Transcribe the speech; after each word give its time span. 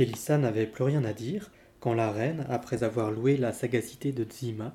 Elissa 0.00 0.38
n'avait 0.38 0.66
plus 0.66 0.84
rien 0.84 1.04
à 1.04 1.12
dire 1.12 1.50
quand 1.78 1.94
la 1.94 2.10
reine, 2.10 2.46
après 2.48 2.84
avoir 2.84 3.10
loué 3.10 3.36
la 3.36 3.52
sagacité 3.52 4.12
de 4.12 4.26
Zima, 4.30 4.74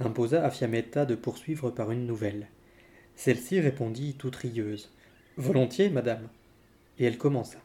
imposa 0.00 0.44
à 0.44 0.50
Fiametta 0.50 1.04
de 1.04 1.14
poursuivre 1.14 1.70
par 1.70 1.90
une 1.90 2.06
nouvelle. 2.06 2.48
Celle-ci 3.16 3.60
répondit 3.60 4.14
toute 4.14 4.36
rieuse. 4.36 4.90
Volontiers, 5.36 5.90
madame. 5.90 6.28
Et 6.98 7.04
elle 7.04 7.18
commença. 7.18 7.58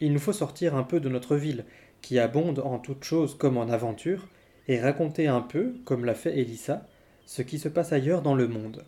Il 0.00 0.12
nous 0.12 0.18
faut 0.18 0.32
sortir 0.32 0.76
un 0.76 0.84
peu 0.84 1.00
de 1.00 1.08
notre 1.08 1.36
ville, 1.36 1.64
qui 2.00 2.18
abonde 2.18 2.60
en 2.60 2.78
toutes 2.78 3.04
choses 3.04 3.36
comme 3.36 3.56
en 3.56 3.68
aventure, 3.68 4.28
et 4.68 4.80
raconter 4.80 5.26
un 5.26 5.40
peu, 5.40 5.74
comme 5.84 6.04
l'a 6.04 6.14
fait 6.14 6.38
Elissa, 6.38 6.86
ce 7.26 7.42
qui 7.42 7.58
se 7.58 7.68
passe 7.68 7.92
ailleurs 7.92 8.22
dans 8.22 8.34
le 8.34 8.48
monde. 8.48 8.84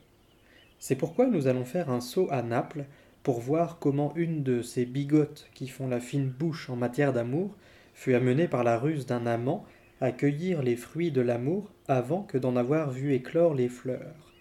C'est 0.79 0.96
pourquoi 0.96 1.27
nous 1.27 1.46
allons 1.46 1.64
faire 1.64 1.90
un 1.90 2.00
saut 2.00 2.29
à 2.30 2.42
Naples 2.42 2.84
pour 3.23 3.41
voir 3.41 3.79
comment 3.79 4.12
une 4.16 4.43
de 4.43 4.62
ces 4.62 4.87
bigotes 4.87 5.48
qui 5.55 5.69
font 5.69 5.88
la 5.88 6.01
fine 6.01 6.28
bouche 6.28 6.70
en 6.70 6.77
matière 6.77 7.12
d'amour 7.12 7.55
fut 7.95 8.15
amenée 8.15 8.48
par 8.48 8.65
la 8.65 8.78
ruse 8.78 9.06
d'un 9.06 9.27
amant 9.27 9.65
à 10.01 10.12
cueillir 10.12 10.62
les 10.62 10.77
fruits 10.77 11.11
de 11.11 11.20
l'amour 11.20 11.70
avant 11.87 12.23
que 12.23 12.38
d'en 12.38 12.56
avoir 12.56 12.91
vu 12.91 13.12
éclore 13.12 13.55
les 13.55 13.69
fleurs. 13.69 14.33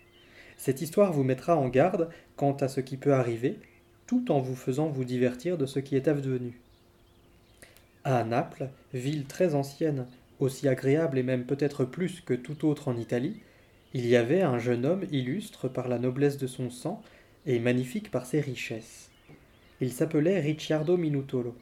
Cette 0.58 0.82
histoire 0.82 1.12
vous 1.12 1.24
mettra 1.24 1.58
en 1.58 1.68
garde 1.68 2.10
quant 2.38 2.54
à 2.54 2.68
ce 2.68 2.80
qui 2.80 2.96
peut 2.96 3.14
arriver, 3.14 3.60
tout 4.08 4.32
en 4.32 4.40
vous 4.40 4.56
faisant 4.56 4.88
vous 4.88 5.04
divertir 5.04 5.58
de 5.58 5.66
ce 5.66 5.80
qui 5.80 5.96
est 5.96 6.08
advenu. 6.08 6.60
À 8.06 8.24
Naples, 8.24 8.70
ville 8.94 9.26
très 9.26 9.56
ancienne, 9.56 10.08
aussi 10.40 10.70
agréable 10.70 11.18
et 11.18 11.24
même 11.24 11.46
peut-être 11.46 11.84
plus 11.84 12.22
que 12.22 12.34
tout 12.34 12.66
autre 12.66 12.88
en 12.88 12.96
Italie, 12.96 13.42
il 13.94 14.06
y 14.06 14.16
avait 14.16 14.42
un 14.42 14.58
jeune 14.58 14.86
homme 14.86 15.06
illustre 15.12 15.68
par 15.68 15.88
la 15.88 16.00
noblesse 16.00 16.38
de 16.38 16.48
son 16.48 16.70
sang 16.70 17.02
et 17.46 17.60
magnifique 17.60 18.12
par 18.12 18.26
ses 18.26 18.42
richesses. 18.42 19.10
Il 19.82 19.92
s'appelait 19.92 20.40
Ricciardo 20.40 20.98
Minutolo. 20.98 21.56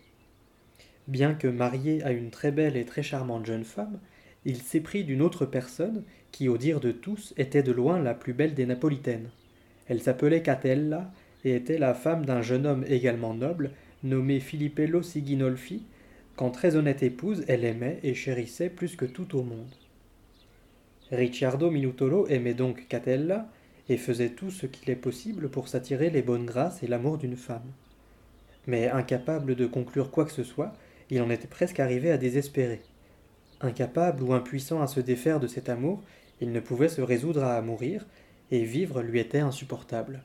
Bien 1.08 1.34
que 1.34 1.47
marié 1.47 2.03
à 2.03 2.11
une 2.11 2.31
très 2.31 2.52
belle 2.52 2.75
et 2.75 2.86
très 2.86 3.03
charmante 3.03 3.45
jeune 3.45 3.64
femme, 3.64 4.00
il 4.45 4.58
s'éprit 4.58 5.03
d'une 5.03 5.22
autre 5.22 5.45
personne 5.45 6.03
qui, 6.31 6.50
au 6.50 6.58
dire 6.58 6.80
de 6.80 6.92
tous, 6.92 7.34
était 7.38 7.64
de 7.64 7.72
loin 7.72 8.00
la 8.00 8.14
plus 8.14 8.34
belle 8.34 8.53
des 8.53 8.66
Napolitaines. 8.66 9.30
Elle 9.88 10.02
s'appelait 10.02 10.42
Catella 10.42 11.11
et 11.45 11.56
était 11.56 11.78
la 11.78 11.94
femme 11.94 12.25
d'un 12.25 12.41
jeune 12.41 12.66
homme 12.66 12.86
également 12.88 13.34
noble, 13.34 13.72
nommé 14.03 14.39
Filippello 14.39 15.02
Siginolfi, 15.02 15.84
qu'en 16.36 16.50
très 16.50 16.75
honnête 16.75 17.03
épouse 17.03 17.44
elle 17.47 17.66
aimait 17.66 18.00
et 18.03 18.14
chérissait 18.14 18.69
plus 18.69 18.95
que 18.95 19.06
tout 19.06 19.38
au 19.38 19.44
monde. 19.44 19.73
Ricciardo 21.12 21.72
Minutolo 21.72 22.28
aimait 22.28 22.53
donc 22.53 22.88
Catella, 22.89 23.50
et 23.89 23.97
faisait 23.97 24.30
tout 24.30 24.52
ce 24.52 24.66
qu'il 24.66 24.89
est 24.89 24.95
possible 24.95 25.49
pour 25.49 25.67
s'attirer 25.67 26.09
les 26.09 26.21
bonnes 26.21 26.45
grâces 26.45 26.83
et 26.83 26.88
l'amour 26.88 27.17
d'une 27.17 27.38
femme. 27.38 27.71
Mais 28.66 28.89
incapable 28.89 29.55
de 29.55 29.66
conclure 29.66 30.11
quoi 30.11 30.25
que 30.25 30.31
ce 30.31 30.44
soit, 30.44 30.73
il 31.09 31.21
en 31.21 31.29
était 31.29 31.47
presque 31.47 31.79
arrivé 31.79 32.11
à 32.11 32.17
désespérer. 32.17 32.81
Incapable 33.61 34.23
ou 34.23 34.33
impuissant 34.33 34.81
à 34.81 34.88
se 34.88 34.99
défaire 34.99 35.39
de 35.39 35.47
cet 35.47 35.69
amour, 35.69 36.03
il 36.41 36.52
ne 36.52 36.59
pouvait 36.59 36.89
se 36.89 37.02
résoudre 37.02 37.44
à 37.44 37.61
mourir, 37.61 38.05
et 38.52 38.63
vivre 38.63 39.02
lui 39.02 39.19
était 39.19 39.39
insupportable. 39.39 40.23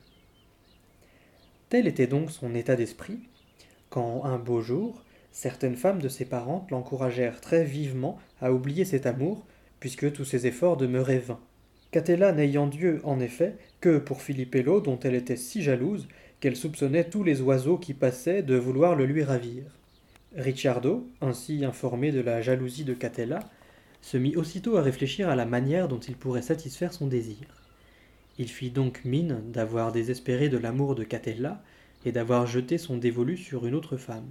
Tel 1.69 1.87
était 1.87 2.07
donc 2.07 2.31
son 2.31 2.53
état 2.53 2.75
d'esprit, 2.75 3.19
quand 3.89 4.25
un 4.25 4.37
beau 4.37 4.61
jour, 4.61 5.03
certaines 5.31 5.75
femmes 5.75 6.01
de 6.01 6.09
ses 6.09 6.25
parentes 6.25 6.69
l'encouragèrent 6.71 7.41
très 7.41 7.63
vivement 7.63 8.19
à 8.41 8.53
oublier 8.53 8.85
cet 8.85 9.05
amour, 9.05 9.45
puisque 9.79 10.11
tous 10.13 10.25
ses 10.25 10.47
efforts 10.47 10.77
demeuraient 10.77 11.19
vains. 11.19 11.41
Catella 11.93 12.31
n'ayant 12.31 12.65
Dieu, 12.65 13.01
en 13.03 13.19
effet, 13.19 13.55
que 13.79 13.99
pour 13.99 14.23
Filippello, 14.23 14.81
dont 14.81 14.99
elle 15.03 15.13
était 15.13 15.35
si 15.35 15.61
jalouse 15.61 16.07
qu'elle 16.39 16.55
soupçonnait 16.55 17.07
tous 17.07 17.23
les 17.23 17.39
oiseaux 17.41 17.77
qui 17.77 17.93
passaient 17.93 18.41
de 18.41 18.55
vouloir 18.55 18.95
le 18.95 19.05
lui 19.05 19.23
ravir. 19.23 19.63
Ricciardo, 20.35 21.07
ainsi 21.21 21.63
informé 21.63 22.11
de 22.11 22.19
la 22.19 22.41
jalousie 22.41 22.83
de 22.83 22.95
Catella, 22.95 23.41
se 24.01 24.17
mit 24.17 24.35
aussitôt 24.35 24.75
à 24.75 24.81
réfléchir 24.81 25.29
à 25.29 25.35
la 25.35 25.45
manière 25.45 25.87
dont 25.87 25.99
il 25.99 26.15
pourrait 26.15 26.41
satisfaire 26.41 26.93
son 26.93 27.05
désir. 27.05 27.45
Il 28.39 28.49
fit 28.49 28.71
donc 28.71 29.05
mine 29.05 29.43
d'avoir 29.51 29.91
désespéré 29.91 30.49
de 30.49 30.57
l'amour 30.57 30.95
de 30.95 31.03
Catella 31.03 31.61
et 32.05 32.11
d'avoir 32.11 32.47
jeté 32.47 32.79
son 32.79 32.97
dévolu 32.97 33.37
sur 33.37 33.67
une 33.67 33.75
autre 33.75 33.97
femme. 33.97 34.29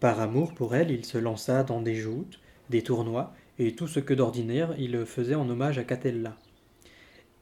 Par 0.00 0.18
amour 0.18 0.54
pour 0.54 0.74
elle, 0.74 0.90
il 0.90 1.04
se 1.04 1.18
lança 1.18 1.62
dans 1.62 1.82
des 1.82 1.94
joutes, 1.94 2.40
des 2.70 2.80
tournois 2.82 3.34
et 3.58 3.72
tout 3.72 3.88
ce 3.88 4.00
que 4.00 4.14
d'ordinaire 4.14 4.74
il 4.78 5.04
faisait 5.06 5.34
en 5.34 5.48
hommage 5.48 5.78
à 5.78 5.84
Catella. 5.84 6.36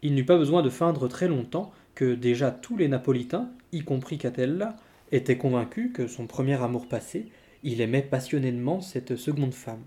Il 0.03 0.15
n'eut 0.15 0.25
pas 0.25 0.37
besoin 0.37 0.63
de 0.63 0.71
feindre 0.71 1.09
très 1.09 1.29
longtemps 1.29 1.73
que 1.95 2.15
déjà 2.15 2.51
tous 2.51 2.77
les 2.77 2.89
Napolitains, 2.89 3.51
y 3.73 3.83
compris 3.83 4.19
Catella, 4.19 4.77
étaient 5.13 5.39
convaincus 5.39 5.93
que 5.95 6.07
son 6.07 6.27
premier 6.27 6.61
amour 6.63 6.89
passé, 6.89 7.27
il 7.63 7.81
aimait 7.81 8.03
passionnément 8.03 8.81
cette 8.81 9.17
seconde 9.17 9.55
femme. 9.55 9.83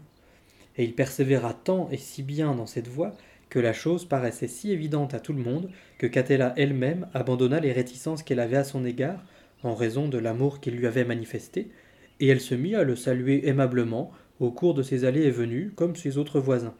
Et 0.77 0.83
il 0.83 0.93
persévéra 0.93 1.53
tant 1.53 1.89
et 1.91 1.97
si 1.97 2.23
bien 2.23 2.55
dans 2.55 2.65
cette 2.65 2.87
voie 2.87 3.13
que 3.49 3.59
la 3.59 3.73
chose 3.73 4.05
paraissait 4.05 4.47
si 4.47 4.71
évidente 4.71 5.13
à 5.13 5.19
tout 5.19 5.33
le 5.33 5.41
monde 5.41 5.69
que 5.97 6.07
Catella 6.07 6.53
elle-même 6.57 7.07
abandonna 7.13 7.59
les 7.59 7.71
réticences 7.71 8.23
qu'elle 8.23 8.39
avait 8.39 8.57
à 8.57 8.63
son 8.63 8.85
égard 8.85 9.23
en 9.63 9.73
raison 9.73 10.07
de 10.07 10.17
l'amour 10.17 10.59
qu'il 10.59 10.75
lui 10.75 10.87
avait 10.87 11.05
manifesté, 11.05 11.71
et 12.19 12.27
elle 12.27 12.41
se 12.41 12.55
mit 12.55 12.75
à 12.75 12.83
le 12.83 12.95
saluer 12.95 13.47
aimablement 13.47 14.11
au 14.39 14.51
cours 14.51 14.73
de 14.73 14.83
ses 14.83 15.05
allées 15.05 15.23
et 15.23 15.31
venues, 15.31 15.71
comme 15.75 15.95
ses 15.95 16.17
autres 16.17 16.39
voisins. 16.39 16.75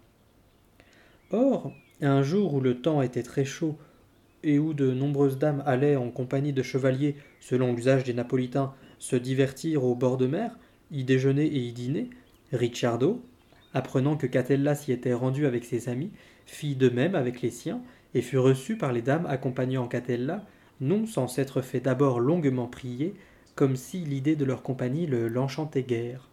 Or, 1.32 1.74
un 2.02 2.22
jour 2.22 2.54
où 2.54 2.62
le 2.62 2.80
temps 2.80 3.02
était 3.02 3.24
très 3.24 3.46
chaud, 3.46 3.78
et 4.44 4.60
où 4.60 4.74
de 4.74 4.94
nombreuses 4.94 5.40
dames 5.40 5.64
allaient 5.66 5.96
en 5.96 6.10
compagnie 6.10 6.54
de 6.54 6.62
chevaliers, 6.62 7.16
selon 7.40 7.74
l'usage 7.74 8.04
des 8.04 8.14
Napolitains, 8.14 8.74
se 9.00 9.16
divertir 9.16 9.84
au 9.84 9.96
bord 9.96 10.18
de 10.18 10.28
mer, 10.28 10.58
y 10.92 11.04
déjeuner 11.04 11.46
et 11.46 11.60
y 11.60 11.74
dîner, 11.74 12.10
Ricciardo, 12.54 13.22
apprenant 13.74 14.16
que 14.16 14.28
Catella 14.28 14.76
s'y 14.76 14.92
était 14.92 15.14
rendu 15.14 15.46
avec 15.46 15.66
ses 15.66 15.90
amis, 15.90 16.12
fit 16.46 16.76
de 16.76 16.90
même 16.90 17.16
avec 17.16 17.42
les 17.42 17.52
siens, 17.52 17.82
et 18.14 18.22
fut 18.22 18.38
reçu 18.38 18.78
par 18.78 18.94
les 18.94 19.02
dames 19.02 19.26
accompagnant 19.26 19.88
Catella, 19.88 20.46
non 20.80 21.06
sans 21.06 21.28
s'être 21.28 21.62
fait 21.62 21.82
d'abord 21.82 22.20
longuement 22.20 22.68
prier, 22.68 23.16
comme 23.56 23.76
si 23.76 24.00
l'idée 24.00 24.36
de 24.36 24.46
leur 24.46 24.62
compagnie 24.62 25.08
le 25.08 25.28
l'enchantait 25.28 25.84
guère. 25.84 26.30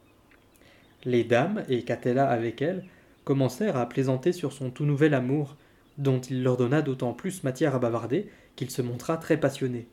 Les 1.04 1.24
dames, 1.24 1.64
et 1.68 1.82
Catella 1.82 2.28
avec 2.28 2.62
elles, 2.62 2.84
commencèrent 3.24 3.76
à 3.76 3.88
plaisanter 3.88 4.32
sur 4.32 4.52
son 4.52 4.70
tout 4.70 4.84
nouvel 4.84 5.14
amour, 5.14 5.56
dont 5.98 6.20
il 6.20 6.42
leur 6.42 6.56
donna 6.56 6.82
d'autant 6.82 7.12
plus 7.12 7.44
matière 7.44 7.74
à 7.74 7.78
bavarder 7.78 8.28
qu'il 8.56 8.70
se 8.70 8.82
montra 8.82 9.16
très 9.16 9.38
passionné. 9.38 9.86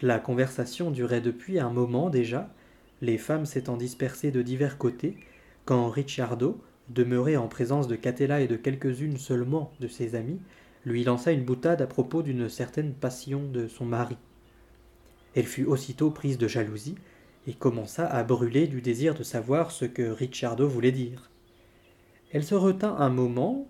La 0.00 0.18
conversation 0.18 0.90
durait 0.90 1.20
depuis 1.20 1.58
un 1.60 1.70
moment 1.70 2.10
déjà, 2.10 2.52
les 3.00 3.18
femmes 3.18 3.46
s'étant 3.46 3.76
dispersées 3.76 4.30
de 4.30 4.42
divers 4.42 4.78
côtés, 4.78 5.16
quand 5.64 5.88
Ricciardo, 5.88 6.60
demeuré 6.88 7.36
en 7.36 7.48
présence 7.48 7.88
de 7.88 7.96
Catella 7.96 8.40
et 8.40 8.48
de 8.48 8.56
quelques-unes 8.56 9.16
seulement 9.16 9.72
de 9.80 9.88
ses 9.88 10.14
amies, 10.14 10.40
lui 10.84 11.04
lança 11.04 11.30
une 11.30 11.44
boutade 11.44 11.80
à 11.80 11.86
propos 11.86 12.22
d'une 12.22 12.48
certaine 12.48 12.92
passion 12.92 13.44
de 13.44 13.68
son 13.68 13.84
mari. 13.84 14.16
Elle 15.34 15.46
fut 15.46 15.64
aussitôt 15.64 16.10
prise 16.10 16.38
de 16.38 16.48
jalousie, 16.48 16.96
et 17.46 17.54
commença 17.54 18.06
à 18.06 18.22
brûler 18.22 18.66
du 18.66 18.80
désir 18.80 19.14
de 19.14 19.22
savoir 19.22 19.70
ce 19.70 19.84
que 19.84 20.02
Ricciardo 20.02 20.68
voulait 20.68 20.92
dire. 20.92 21.30
Elle 22.32 22.44
se 22.44 22.54
retint 22.54 22.96
un 22.96 23.10
moment, 23.10 23.68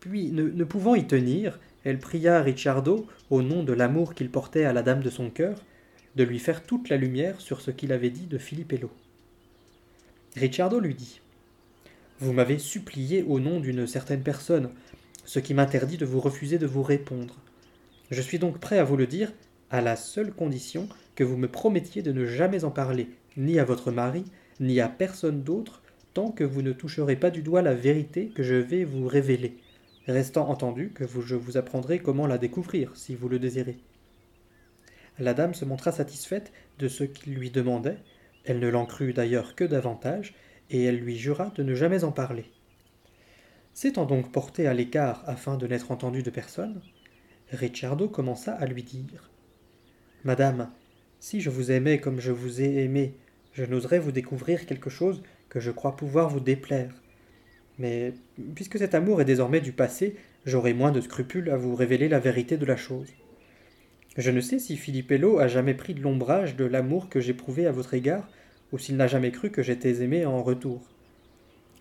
puis, 0.00 0.30
ne, 0.32 0.64
pouvant 0.64 0.94
y 0.94 1.06
tenir, 1.06 1.60
elle 1.84 1.98
pria 1.98 2.42
Ricciardo, 2.42 3.06
au 3.30 3.42
nom 3.42 3.62
de 3.62 3.72
l'amour 3.72 4.14
qu'il 4.14 4.30
portait 4.30 4.64
à 4.64 4.72
la 4.72 4.82
dame 4.82 5.02
de 5.02 5.10
son 5.10 5.30
cœur, 5.30 5.64
de 6.16 6.24
lui 6.24 6.38
faire 6.38 6.64
toute 6.64 6.88
la 6.88 6.96
lumière 6.96 7.40
sur 7.40 7.60
ce 7.60 7.70
qu'il 7.70 7.92
avait 7.92 8.10
dit 8.10 8.26
de 8.26 8.38
Filippello. 8.38 8.90
Ricciardo 10.36 10.80
lui 10.80 10.94
dit 10.94 11.20
Vous 12.18 12.32
m'avez 12.32 12.58
supplié 12.58 13.22
au 13.22 13.40
nom 13.40 13.60
d'une 13.60 13.86
certaine 13.86 14.22
personne, 14.22 14.70
ce 15.24 15.38
qui 15.38 15.54
m'interdit 15.54 15.96
de 15.96 16.06
vous 16.06 16.20
refuser 16.20 16.58
de 16.58 16.66
vous 16.66 16.82
répondre. 16.82 17.36
Je 18.10 18.20
suis 18.20 18.38
donc 18.38 18.58
prêt 18.58 18.78
à 18.78 18.84
vous 18.84 18.96
le 18.96 19.06
dire, 19.06 19.32
à 19.70 19.80
la 19.80 19.96
seule 19.96 20.32
condition 20.32 20.88
que 21.14 21.24
vous 21.24 21.36
me 21.36 21.48
promettiez 21.48 22.02
de 22.02 22.12
ne 22.12 22.26
jamais 22.26 22.64
en 22.64 22.70
parler, 22.70 23.08
ni 23.36 23.58
à 23.58 23.64
votre 23.64 23.92
mari, 23.92 24.24
ni 24.58 24.80
à 24.80 24.88
personne 24.88 25.42
d'autre, 25.42 25.82
tant 26.12 26.30
que 26.30 26.44
vous 26.44 26.62
ne 26.62 26.72
toucherez 26.72 27.16
pas 27.16 27.30
du 27.30 27.42
doigt 27.42 27.62
la 27.62 27.74
vérité 27.74 28.28
que 28.28 28.42
je 28.42 28.56
vais 28.56 28.84
vous 28.84 29.06
révéler, 29.06 29.56
restant 30.06 30.48
entendu 30.48 30.90
que 30.90 31.04
je 31.06 31.36
vous 31.36 31.56
apprendrai 31.56 32.00
comment 32.00 32.26
la 32.26 32.38
découvrir, 32.38 32.96
si 32.96 33.14
vous 33.14 33.28
le 33.28 33.38
désirez. 33.38 33.78
La 35.18 35.34
dame 35.34 35.54
se 35.54 35.64
montra 35.64 35.92
satisfaite 35.92 36.52
de 36.78 36.88
ce 36.88 37.04
qu'il 37.04 37.34
lui 37.34 37.50
demandait, 37.50 37.98
elle 38.44 38.58
ne 38.58 38.68
l'en 38.68 38.86
crut 38.86 39.14
d'ailleurs 39.14 39.54
que 39.54 39.64
davantage, 39.64 40.34
et 40.70 40.82
elle 40.84 40.98
lui 40.98 41.16
jura 41.16 41.52
de 41.54 41.62
ne 41.62 41.74
jamais 41.74 42.04
en 42.04 42.12
parler. 42.12 42.50
S'étant 43.74 44.06
donc 44.06 44.32
porté 44.32 44.66
à 44.66 44.74
l'écart 44.74 45.22
afin 45.26 45.56
de 45.56 45.66
n'être 45.66 45.90
entendu 45.90 46.22
de 46.22 46.30
personne, 46.30 46.80
Ricciardo 47.52 48.08
commença 48.08 48.52
à 48.52 48.66
lui 48.66 48.82
dire 48.82 49.29
Madame, 50.24 50.70
si 51.18 51.40
je 51.40 51.48
vous 51.48 51.70
aimais 51.70 51.98
comme 51.98 52.20
je 52.20 52.30
vous 52.32 52.60
ai 52.60 52.82
aimé, 52.84 53.14
je 53.54 53.64
n'oserais 53.64 53.98
vous 53.98 54.12
découvrir 54.12 54.66
quelque 54.66 54.90
chose 54.90 55.22
que 55.48 55.60
je 55.60 55.70
crois 55.70 55.96
pouvoir 55.96 56.28
vous 56.28 56.40
déplaire. 56.40 56.92
Mais 57.78 58.12
puisque 58.54 58.78
cet 58.78 58.94
amour 58.94 59.22
est 59.22 59.24
désormais 59.24 59.62
du 59.62 59.72
passé, 59.72 60.16
j'aurai 60.44 60.74
moins 60.74 60.92
de 60.92 61.00
scrupules 61.00 61.48
à 61.48 61.56
vous 61.56 61.74
révéler 61.74 62.08
la 62.08 62.18
vérité 62.18 62.58
de 62.58 62.66
la 62.66 62.76
chose. 62.76 63.08
Je 64.18 64.30
ne 64.30 64.42
sais 64.42 64.58
si 64.58 64.76
Filippello 64.76 65.38
a 65.38 65.48
jamais 65.48 65.72
pris 65.72 65.94
de 65.94 66.02
l'ombrage 66.02 66.54
de 66.54 66.66
l'amour 66.66 67.08
que 67.08 67.20
j'éprouvais 67.20 67.66
à 67.66 67.72
votre 67.72 67.94
égard 67.94 68.28
ou 68.72 68.78
s'il 68.78 68.96
n'a 68.96 69.06
jamais 69.06 69.30
cru 69.30 69.50
que 69.50 69.62
j'étais 69.62 70.02
aimé 70.02 70.26
en 70.26 70.42
retour. 70.42 70.82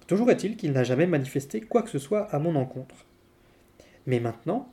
Toujours 0.08 0.32
est-il 0.32 0.56
qu'il 0.56 0.72
n'a 0.72 0.86
jamais 0.86 1.08
manifesté 1.08 1.60
quoi 1.60 1.84
que 1.84 1.90
ce 1.90 2.00
soit 2.00 2.34
à 2.34 2.40
mon 2.40 2.56
encontre. 2.56 3.06
Mais 4.08 4.22
maintenant, 4.22 4.72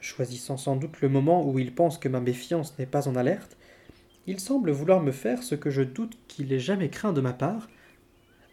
choisissant 0.00 0.56
sans 0.56 0.76
doute 0.76 1.00
le 1.00 1.08
moment 1.08 1.48
où 1.48 1.58
il 1.58 1.74
pense 1.74 1.98
que 1.98 2.08
ma 2.08 2.20
méfiance 2.20 2.78
n'est 2.78 2.86
pas 2.86 3.08
en 3.08 3.16
alerte, 3.16 3.56
il 4.26 4.40
semble 4.40 4.70
vouloir 4.70 5.00
me 5.02 5.12
faire 5.12 5.42
ce 5.42 5.54
que 5.54 5.70
je 5.70 5.82
doute 5.82 6.18
qu'il 6.28 6.52
ait 6.52 6.58
jamais 6.58 6.90
craint 6.90 7.12
de 7.12 7.20
ma 7.20 7.32
part, 7.32 7.68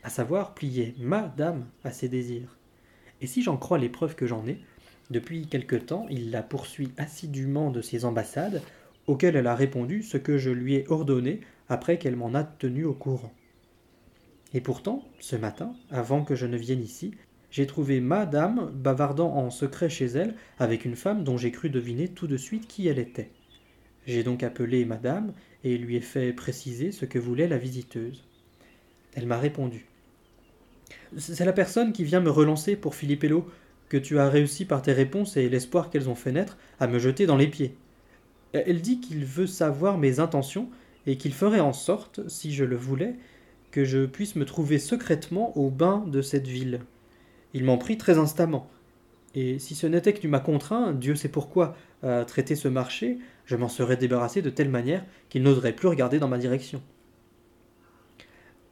à 0.04 0.10
savoir 0.10 0.54
plier 0.54 0.96
ma 0.98 1.28
dame 1.38 1.66
à 1.84 1.92
ses 1.92 2.10
désirs. 2.10 2.58
Et 3.22 3.28
si 3.28 3.42
j'en 3.42 3.58
crois 3.58 3.78
les 3.78 3.90
preuves 3.90 4.16
que 4.16 4.28
j'en 4.28 4.46
ai, 4.48 4.60
depuis 5.10 5.48
quelque 5.48 5.76
temps 5.76 6.06
il 6.10 6.32
la 6.32 6.44
poursuit 6.44 6.92
assidûment 6.98 7.72
de 7.72 7.82
ses 7.82 8.06
ambassades, 8.06 8.62
auxquelles 9.08 9.36
elle 9.36 9.48
a 9.48 9.56
répondu 9.56 10.04
ce 10.04 10.18
que 10.18 10.38
je 10.38 10.50
lui 10.50 10.76
ai 10.76 10.88
ordonné 10.90 11.42
après 11.70 11.98
qu'elle 11.98 12.16
m'en 12.16 12.34
a 12.34 12.44
tenu 12.44 12.86
au 12.86 12.94
courant. 12.94 13.34
Et 14.54 14.62
pourtant, 14.62 15.04
ce 15.20 15.36
matin, 15.36 15.76
avant 15.90 16.24
que 16.24 16.36
je 16.36 16.46
ne 16.46 16.58
vienne 16.58 16.82
ici, 16.82 17.14
j'ai 17.50 17.66
trouvé 17.66 18.02
madame 18.02 18.72
bavardant 18.74 19.34
en 19.36 19.50
secret 19.50 19.90
chez 19.90 20.06
elle 20.06 20.36
avec 20.60 20.86
une 20.86 20.96
femme 20.96 21.24
dont 21.24 21.38
j'ai 21.38 21.52
cru 21.52 21.70
deviner 21.70 22.08
tout 22.10 22.28
de 22.28 22.38
suite 22.38 22.68
qui 22.68 22.88
elle 22.88 23.00
était. 23.00 23.30
J'ai 24.06 24.24
donc 24.24 24.44
appelé 24.44 24.86
madame 24.86 25.34
et 25.64 25.78
lui 25.78 25.96
ai 25.96 26.02
fait 26.02 26.34
préciser 26.34 26.92
ce 26.92 27.06
que 27.06 27.20
voulait 27.20 27.48
la 27.48 27.58
visiteuse. 27.58 28.26
Elle 29.16 29.28
m'a 29.28 29.38
répondu. 29.38 29.86
C'est 31.18 31.46
la 31.46 31.54
personne 31.54 31.94
qui 31.94 32.04
vient 32.04 32.20
me 32.20 32.30
relancer 32.30 32.76
pour 32.76 32.96
Philippello, 32.96 33.50
que 33.90 33.98
tu 33.98 34.20
as 34.20 34.30
réussi 34.30 34.66
par 34.66 34.82
tes 34.82 34.92
réponses 34.92 35.38
et 35.38 35.50
l'espoir 35.50 35.90
qu'elles 35.90 36.10
ont 36.10 36.16
fait 36.16 36.32
naître 36.32 36.58
à 36.80 36.88
me 36.88 37.00
jeter 37.00 37.26
dans 37.26 37.38
les 37.38 37.48
pieds. 37.48 37.76
Elle 38.54 38.82
dit 38.82 39.00
qu'il 39.00 39.26
veut 39.26 39.48
savoir 39.48 39.98
mes 39.98 40.20
intentions 40.20 40.70
et 41.06 41.18
qu'il 41.18 41.34
ferait 41.34 41.62
en 41.62 41.74
sorte, 41.74 42.28
si 42.28 42.54
je 42.54 42.66
le 42.66 42.76
voulais, 42.76 43.16
que 43.72 43.86
je 43.86 44.06
puisse 44.06 44.36
me 44.36 44.46
trouver 44.46 44.80
secrètement 44.80 45.58
au 45.58 45.70
bain 45.70 46.04
de 46.08 46.22
cette 46.22 46.48
ville. 46.48 46.82
Il 47.54 47.64
m'en 47.64 47.78
prie 47.78 47.98
très 47.98 48.18
instamment. 48.18 48.70
Et 49.36 49.60
si 49.60 49.76
ce 49.76 49.88
n'était 49.88 50.14
que 50.14 50.20
tu 50.20 50.28
m'as 50.28 50.40
contraint, 50.40 50.94
Dieu 50.94 51.16
sait 51.16 51.30
pourquoi, 51.30 51.76
à 52.04 52.26
traiter 52.26 52.56
ce 52.56 52.68
marché, 52.68 53.20
je 53.46 53.56
m'en 53.56 53.70
serais 53.70 53.98
débarrassé 53.98 54.42
de 54.42 54.50
telle 54.50 54.70
manière 54.70 55.06
qu'il 55.30 55.44
n'oserait 55.44 55.76
plus 55.76 55.88
regarder 55.88 56.20
dans 56.20 56.28
ma 56.28 56.38
direction. 56.38 56.82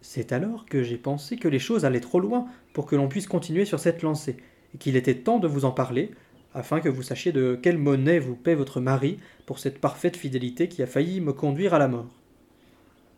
C'est 0.02 0.32
alors 0.32 0.66
que 0.66 0.84
j'ai 0.84 0.98
pensé 0.98 1.38
que 1.38 1.48
les 1.48 1.60
choses 1.60 1.86
allaient 1.86 2.00
trop 2.00 2.20
loin 2.20 2.48
pour 2.74 2.86
que 2.86 2.96
l'on 2.96 3.08
puisse 3.08 3.28
continuer 3.28 3.66
sur 3.66 3.80
cette 3.80 4.02
lancée, 4.02 4.38
et 4.74 4.78
qu'il 4.78 4.96
était 4.96 5.16
temps 5.16 5.40
de 5.40 5.48
vous 5.48 5.66
en 5.66 5.72
parler, 5.72 6.12
afin 6.54 6.80
que 6.80 6.90
vous 6.90 7.02
sachiez 7.02 7.32
de 7.32 7.60
quelle 7.62 7.78
monnaie 7.78 8.20
vous 8.20 8.36
paie 8.36 8.56
votre 8.56 8.80
mari 8.80 9.18
pour 9.46 9.60
cette 9.60 9.80
parfaite 9.80 10.16
fidélité 10.16 10.70
qui 10.70 10.82
a 10.82 10.88
failli 10.88 11.22
me 11.22 11.34
conduire 11.34 11.74
à 11.74 11.80
la 11.80 11.88
mort. 11.88 12.08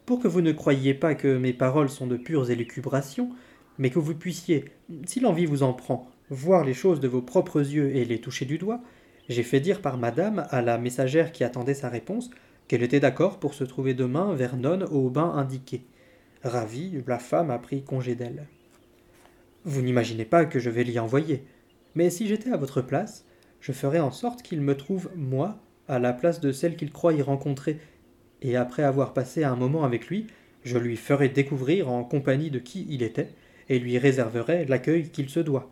Pour 0.06 0.20
que 0.20 0.28
vous 0.28 0.42
ne 0.42 0.54
croyiez 0.54 0.94
pas 0.94 1.16
que 1.16 1.38
mes 1.38 1.54
paroles 1.54 1.90
sont 1.90 2.08
de 2.08 2.18
pures 2.18 2.50
élucubrations, 2.50 3.30
mais 3.78 3.90
que 3.90 4.00
vous 4.00 4.16
puissiez, 4.16 4.66
si 5.06 5.20
l'envie 5.20 5.46
vous 5.46 5.64
en 5.64 5.74
prend, 5.74 6.10
voir 6.30 6.64
les 6.64 6.74
choses 6.74 7.00
de 7.00 7.08
vos 7.08 7.22
propres 7.22 7.60
yeux 7.60 7.96
et 7.96 8.06
les 8.06 8.20
toucher 8.20 8.46
du 8.46 8.58
doigt, 8.58 8.82
j'ai 9.30 9.44
fait 9.44 9.60
dire 9.60 9.82
par 9.82 9.98
madame 9.98 10.48
à 10.50 10.62
la 10.62 10.78
messagère 10.78 11.32
qui 11.32 11.44
attendait 11.44 11.74
sa 11.74 11.90
réponse 11.90 12.30
qu'elle 12.68 12.84
était 12.84 13.00
d'accord 13.00 13.40
pour 13.40 13.54
se 13.54 13.64
trouver 13.64 13.94
demain 13.94 14.34
vers 14.34 14.58
Nonne 14.58 14.84
au 14.84 15.10
bain 15.10 15.32
indiqué. 15.36 15.84
Ravie, 16.44 17.04
la 17.08 17.20
femme 17.20 17.52
a 17.52 17.60
pris 17.60 17.84
congé 17.84 18.16
d'elle. 18.16 18.48
Vous 19.64 19.82
n'imaginez 19.82 20.26
pas 20.26 20.46
que 20.46 20.60
je 20.60 20.70
vais 20.70 20.84
l'y 20.84 21.00
envoyer, 21.00 21.44
mais 21.96 22.10
si 22.10 22.28
j'étais 22.28 22.52
à 22.52 22.58
votre 22.58 22.82
place, 22.82 23.26
je 23.60 23.72
ferais 23.72 24.00
en 24.00 24.12
sorte 24.12 24.42
qu'il 24.42 24.62
me 24.62 24.78
trouve, 24.78 25.10
moi, 25.16 25.58
à 25.88 26.00
la 26.00 26.14
place 26.14 26.40
de 26.40 26.52
celle 26.52 26.76
qu'il 26.76 26.92
croit 26.92 27.14
y 27.14 27.22
rencontrer, 27.22 27.80
et 28.42 28.56
après 28.56 28.84
avoir 28.84 29.14
passé 29.14 29.44
un 29.44 29.56
moment 29.56 29.84
avec 29.84 30.08
lui, 30.08 30.28
je 30.64 30.78
lui 30.78 30.96
ferai 30.96 31.30
découvrir 31.30 31.90
en 31.90 32.04
compagnie 32.04 32.52
de 32.52 32.60
qui 32.60 32.86
il 32.90 33.02
était, 33.02 33.30
et 33.70 33.80
lui 33.80 33.98
réserverai 33.98 34.66
l'accueil 34.66 35.10
qu'il 35.10 35.30
se 35.30 35.40
doit. 35.40 35.72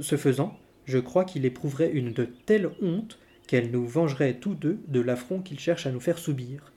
Ce 0.00 0.16
faisant, 0.16 0.58
je 0.84 0.98
crois 0.98 1.24
qu'il 1.24 1.44
éprouverait 1.44 1.90
une 1.90 2.12
de 2.12 2.24
telle 2.46 2.70
honte 2.82 3.18
qu'elle 3.46 3.70
nous 3.70 3.86
vengerait 3.86 4.34
tous 4.34 4.54
deux 4.54 4.80
de 4.88 5.00
l'affront 5.00 5.40
qu'il 5.40 5.58
cherche 5.58 5.86
à 5.86 5.92
nous 5.92 6.00
faire 6.00 6.18
subir. 6.18 6.72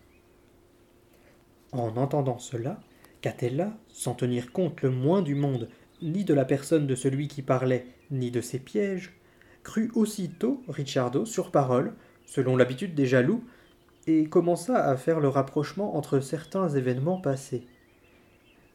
En 1.71 1.97
entendant 1.97 2.39
cela, 2.39 2.79
Catella, 3.21 3.77
sans 3.89 4.13
tenir 4.13 4.51
compte 4.51 4.81
le 4.81 4.89
moins 4.89 5.21
du 5.21 5.35
monde, 5.35 5.69
ni 6.01 6.23
de 6.23 6.33
la 6.33 6.45
personne 6.45 6.87
de 6.87 6.95
celui 6.95 7.27
qui 7.27 7.41
parlait, 7.41 7.85
ni 8.11 8.31
de 8.31 8.41
ses 8.41 8.59
pièges, 8.59 9.13
crut 9.63 9.91
aussitôt 9.95 10.63
Ricciardo 10.67 11.25
sur 11.25 11.51
parole, 11.51 11.93
selon 12.25 12.55
l'habitude 12.55 12.95
des 12.95 13.05
jaloux, 13.05 13.43
et 14.05 14.29
commença 14.29 14.85
à 14.85 14.95
faire 14.95 15.19
le 15.19 15.27
rapprochement 15.27 15.97
entre 15.97 16.19
certains 16.21 16.69
événements 16.69 17.19
passés. 17.19 17.67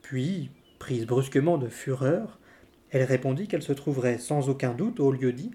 Puis, 0.02 0.50
prise 0.82 1.06
brusquement 1.06 1.58
de 1.58 1.68
fureur, 1.68 2.40
elle 2.90 3.04
répondit 3.04 3.46
qu'elle 3.46 3.62
se 3.62 3.72
trouverait 3.72 4.18
sans 4.18 4.48
aucun 4.48 4.74
doute 4.74 4.98
au 4.98 5.12
lieu 5.12 5.32
dit, 5.32 5.52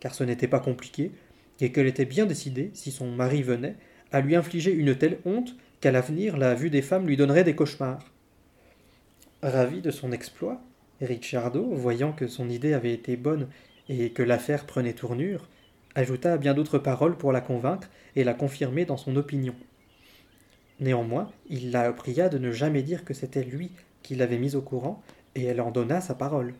car 0.00 0.14
ce 0.14 0.24
n'était 0.24 0.48
pas 0.48 0.58
compliqué, 0.58 1.12
et 1.60 1.70
qu'elle 1.70 1.86
était 1.86 2.06
bien 2.06 2.24
décidée, 2.24 2.70
si 2.72 2.90
son 2.90 3.10
mari 3.10 3.42
venait, 3.42 3.76
à 4.10 4.22
lui 4.22 4.36
infliger 4.36 4.72
une 4.72 4.96
telle 4.96 5.18
honte 5.26 5.54
qu'à 5.82 5.92
l'avenir 5.92 6.38
la 6.38 6.54
vue 6.54 6.70
des 6.70 6.80
femmes 6.80 7.06
lui 7.06 7.18
donnerait 7.18 7.44
des 7.44 7.54
cauchemars. 7.54 8.10
Ravi 9.42 9.82
de 9.82 9.90
son 9.90 10.12
exploit, 10.12 10.62
Ricciardo, 11.02 11.62
voyant 11.74 12.12
que 12.12 12.26
son 12.26 12.48
idée 12.48 12.72
avait 12.72 12.94
été 12.94 13.18
bonne 13.18 13.48
et 13.90 14.12
que 14.12 14.22
l'affaire 14.22 14.64
prenait 14.64 14.94
tournure, 14.94 15.46
ajouta 15.94 16.38
bien 16.38 16.54
d'autres 16.54 16.78
paroles 16.78 17.18
pour 17.18 17.32
la 17.32 17.42
convaincre 17.42 17.90
et 18.16 18.24
la 18.24 18.32
confirmer 18.32 18.86
dans 18.86 18.96
son 18.96 19.16
opinion. 19.16 19.54
Néanmoins, 20.80 21.30
il 21.50 21.70
la 21.70 21.92
pria 21.92 22.30
de 22.30 22.38
ne 22.38 22.50
jamais 22.50 22.82
dire 22.82 23.04
que 23.04 23.12
c'était 23.12 23.44
lui 23.44 23.72
l'avait 24.18 24.38
mise 24.38 24.56
au 24.56 24.62
courant, 24.62 25.02
et 25.34 25.44
elle 25.44 25.60
en 25.60 25.70
donna 25.70 26.00
sa 26.00 26.14
parole. 26.14 26.54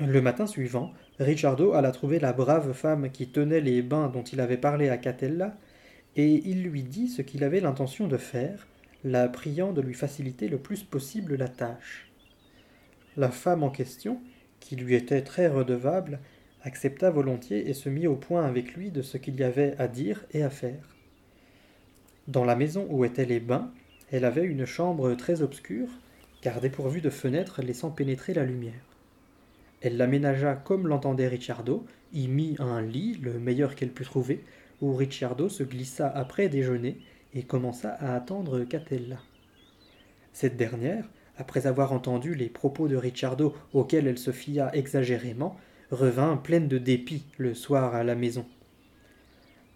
Le 0.00 0.22
matin 0.22 0.46
suivant, 0.46 0.92
Ricciardo 1.18 1.72
alla 1.74 1.90
trouver 1.92 2.18
la 2.18 2.32
brave 2.32 2.72
femme 2.72 3.10
qui 3.10 3.28
tenait 3.28 3.60
les 3.60 3.82
bains 3.82 4.08
dont 4.08 4.22
il 4.22 4.40
avait 4.40 4.56
parlé 4.56 4.88
à 4.88 4.96
Catella, 4.96 5.56
et 6.16 6.42
il 6.48 6.62
lui 6.62 6.82
dit 6.82 7.08
ce 7.08 7.22
qu'il 7.22 7.44
avait 7.44 7.60
l'intention 7.60 8.08
de 8.08 8.16
faire, 8.16 8.66
la 9.04 9.28
priant 9.28 9.72
de 9.72 9.80
lui 9.80 9.94
faciliter 9.94 10.48
le 10.48 10.58
plus 10.58 10.82
possible 10.82 11.36
la 11.36 11.48
tâche. 11.48 12.10
La 13.16 13.30
femme 13.30 13.62
en 13.62 13.70
question, 13.70 14.20
qui 14.60 14.76
lui 14.76 14.94
était 14.94 15.22
très 15.22 15.48
redevable, 15.48 16.20
accepta 16.62 17.10
volontiers 17.10 17.68
et 17.68 17.74
se 17.74 17.88
mit 17.88 18.06
au 18.06 18.16
point 18.16 18.44
avec 18.46 18.74
lui 18.74 18.90
de 18.90 19.02
ce 19.02 19.16
qu'il 19.16 19.36
y 19.36 19.42
avait 19.42 19.74
à 19.78 19.88
dire 19.88 20.24
et 20.32 20.42
à 20.42 20.50
faire. 20.50 20.96
Dans 22.28 22.44
la 22.44 22.56
maison 22.56 22.86
où 22.90 23.04
étaient 23.04 23.24
les 23.24 23.40
bains, 23.40 23.72
elle 24.10 24.24
avait 24.24 24.44
une 24.44 24.66
chambre 24.66 25.14
très 25.14 25.42
obscure, 25.42 25.88
car 26.40 26.60
dépourvue 26.60 27.00
de 27.00 27.10
fenêtres 27.10 27.62
laissant 27.62 27.90
pénétrer 27.90 28.34
la 28.34 28.44
lumière. 28.44 28.84
Elle 29.82 29.96
l'aménagea 29.96 30.54
comme 30.56 30.88
l'entendait 30.88 31.28
Ricciardo, 31.28 31.86
y 32.12 32.28
mit 32.28 32.56
un 32.58 32.82
lit, 32.82 33.18
le 33.22 33.38
meilleur 33.38 33.74
qu'elle 33.74 33.92
put 33.92 34.04
trouver, 34.04 34.44
où 34.80 34.94
Ricciardo 34.94 35.48
se 35.48 35.62
glissa 35.62 36.08
après 36.08 36.48
déjeuner 36.48 36.98
et 37.34 37.44
commença 37.44 37.90
à 37.90 38.14
attendre 38.14 38.64
Catella. 38.64 39.18
Cette 40.32 40.56
dernière, 40.56 41.04
après 41.36 41.66
avoir 41.66 41.92
entendu 41.92 42.34
les 42.34 42.48
propos 42.48 42.88
de 42.88 42.96
Ricciardo 42.96 43.54
auxquels 43.72 44.06
elle 44.06 44.18
se 44.18 44.32
fia 44.32 44.74
exagérément, 44.74 45.56
revint 45.90 46.36
pleine 46.36 46.68
de 46.68 46.78
dépit 46.78 47.24
le 47.38 47.54
soir 47.54 47.94
à 47.94 48.04
la 48.04 48.14
maison. 48.14 48.44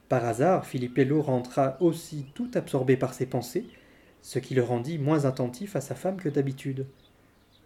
Par 0.09 0.25
hasard, 0.25 0.67
Filippello 0.67 1.23
rentra 1.23 1.77
aussi 1.81 2.27
tout 2.35 2.51
absorbé 2.55 2.97
par 2.97 3.15
ses 3.15 3.27
pensées, 3.27 3.67
ce 4.25 4.39
qui 4.39 4.55
le 4.55 4.63
rendit 4.63 4.97
moins 4.97 5.27
attentif 5.27 5.77
à 5.77 5.83
sa 5.83 5.95
femme 5.95 6.17
que 6.17 6.31
d'habitude. 6.31 6.87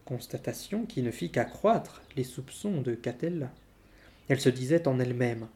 Constatation 0.04 0.86
qui 0.86 1.02
ne 1.02 1.12
fit 1.12 1.30
qu'accroître 1.30 2.02
les 2.16 2.24
soupçons 2.24 2.80
de 2.80 2.96
Catella. 2.96 3.52
Elle 4.28 4.40
se 4.40 4.48
disait 4.48 4.88
en 4.88 4.98
elle-même 4.98 5.46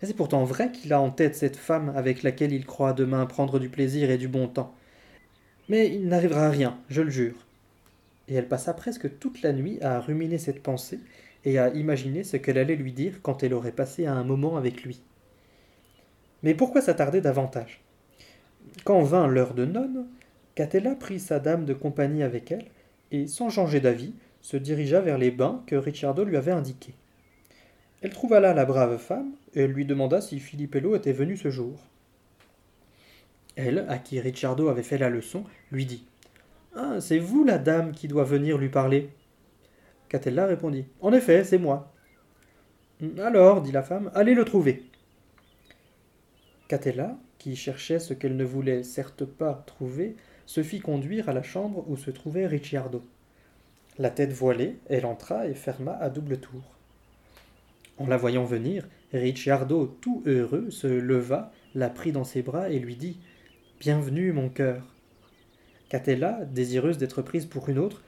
C'est 0.00 0.14
pourtant 0.14 0.44
vrai 0.44 0.70
qu'il 0.70 0.92
a 0.92 1.00
en 1.00 1.10
tête 1.10 1.34
cette 1.34 1.56
femme 1.56 1.92
avec 1.96 2.22
laquelle 2.22 2.52
il 2.52 2.66
croit 2.66 2.92
demain 2.92 3.26
prendre 3.26 3.58
du 3.58 3.68
plaisir 3.68 4.12
et 4.12 4.16
du 4.16 4.28
bon 4.28 4.46
temps. 4.46 4.72
Mais 5.68 5.92
il 5.92 6.06
n'arrivera 6.06 6.48
rien, 6.50 6.78
je 6.88 7.02
le 7.02 7.10
jure. 7.10 7.46
Et 8.28 8.34
elle 8.36 8.46
passa 8.46 8.74
presque 8.74 9.18
toute 9.18 9.42
la 9.42 9.52
nuit 9.52 9.82
à 9.82 9.98
ruminer 9.98 10.38
cette 10.38 10.62
pensée 10.62 11.00
et 11.44 11.58
à 11.58 11.70
imaginer 11.70 12.22
ce 12.22 12.36
qu'elle 12.36 12.58
allait 12.58 12.76
lui 12.76 12.92
dire 12.92 13.22
quand 13.22 13.42
elle 13.42 13.54
aurait 13.54 13.72
passé 13.72 14.06
un 14.06 14.22
moment 14.22 14.56
avec 14.56 14.84
lui. 14.84 15.02
Mais 16.44 16.54
pourquoi 16.54 16.80
s'attarder 16.80 17.20
davantage? 17.20 17.80
Quand 18.84 19.02
vint 19.02 19.26
l'heure 19.26 19.54
de 19.54 19.64
nonne, 19.64 20.06
Catella 20.54 20.94
prit 20.94 21.18
sa 21.18 21.40
dame 21.40 21.64
de 21.64 21.74
compagnie 21.74 22.22
avec 22.22 22.52
elle, 22.52 22.66
et 23.10 23.26
sans 23.26 23.50
changer 23.50 23.80
d'avis, 23.80 24.14
se 24.40 24.56
dirigea 24.56 25.00
vers 25.00 25.18
les 25.18 25.30
bains 25.30 25.62
que 25.66 25.74
Ricciardo 25.74 26.24
lui 26.24 26.36
avait 26.36 26.52
indiqués. 26.52 26.94
Elle 28.02 28.12
trouva 28.12 28.38
là 28.40 28.52
la 28.52 28.64
brave 28.64 28.98
femme, 28.98 29.32
et 29.54 29.66
lui 29.66 29.86
demanda 29.86 30.20
si 30.20 30.38
Filippello 30.38 30.94
était 30.94 31.12
venu 31.12 31.36
ce 31.36 31.50
jour. 31.50 31.80
Elle, 33.56 33.86
à 33.88 33.98
qui 33.98 34.20
Ricciardo 34.20 34.68
avait 34.68 34.82
fait 34.82 34.98
la 34.98 35.08
leçon, 35.08 35.44
lui 35.70 35.86
dit 35.86 36.04
Ah, 36.76 37.00
c'est 37.00 37.18
vous 37.18 37.44
la 37.44 37.58
dame 37.58 37.92
qui 37.92 38.08
doit 38.08 38.24
venir 38.24 38.58
lui 38.58 38.68
parler. 38.68 39.10
Catella 40.08 40.46
répondit 40.46 40.84
En 41.00 41.12
effet, 41.12 41.44
c'est 41.44 41.58
moi. 41.58 41.92
Alors, 43.18 43.62
dit 43.62 43.72
la 43.72 43.82
femme, 43.82 44.10
allez 44.14 44.34
le 44.34 44.44
trouver. 44.44 44.84
Catella, 46.68 47.16
qui 47.38 47.56
cherchait 47.56 47.98
ce 47.98 48.14
qu'elle 48.14 48.36
ne 48.36 48.44
voulait 48.44 48.82
certes 48.82 49.24
pas 49.24 49.64
trouver, 49.66 50.16
se 50.46 50.62
fit 50.62 50.80
conduire 50.80 51.28
à 51.28 51.32
la 51.32 51.42
chambre 51.42 51.84
où 51.88 51.96
se 51.96 52.10
trouvait 52.10 52.46
Ricciardo. 52.46 53.02
La 53.98 54.10
tête 54.10 54.32
voilée, 54.32 54.76
elle 54.88 55.06
entra 55.06 55.46
et 55.46 55.54
ferma 55.54 55.92
à 55.92 56.10
double 56.10 56.38
tour. 56.38 56.62
En 57.96 58.06
la 58.06 58.16
voyant 58.16 58.44
venir, 58.44 58.88
Ricciardo, 59.12 59.86
tout 60.00 60.22
heureux, 60.26 60.70
se 60.70 60.88
leva, 60.88 61.52
la 61.74 61.88
prit 61.88 62.10
dans 62.10 62.24
ses 62.24 62.42
bras 62.42 62.70
et 62.70 62.78
lui 62.78 62.96
dit 62.96 63.20
Bienvenue, 63.78 64.32
mon 64.32 64.48
cœur. 64.48 64.94
Catella, 65.88 66.44
désireuse 66.46 66.98
d'être 66.98 67.22
prise 67.22 67.46
pour 67.46 67.68
une 67.68 67.78
autre, 67.78 68.02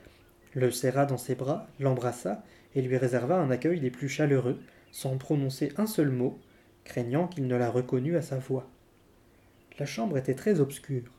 le 0.54 0.70
serra 0.70 1.06
dans 1.06 1.18
ses 1.18 1.34
bras, 1.34 1.68
l'embrassa 1.78 2.42
et 2.74 2.82
lui 2.82 2.96
réserva 2.96 3.36
un 3.36 3.50
accueil 3.50 3.78
des 3.78 3.90
plus 3.90 4.08
chaleureux, 4.08 4.58
sans 4.90 5.16
prononcer 5.18 5.72
un 5.76 5.86
seul 5.86 6.10
mot, 6.10 6.38
craignant 6.84 7.28
qu'il 7.28 7.46
ne 7.46 7.56
la 7.56 7.70
reconnût 7.70 8.16
à 8.16 8.22
sa 8.22 8.38
voix. 8.38 8.68
La 9.78 9.86
chambre 9.86 10.18
était 10.18 10.34
très 10.34 10.60
obscure, 10.60 11.12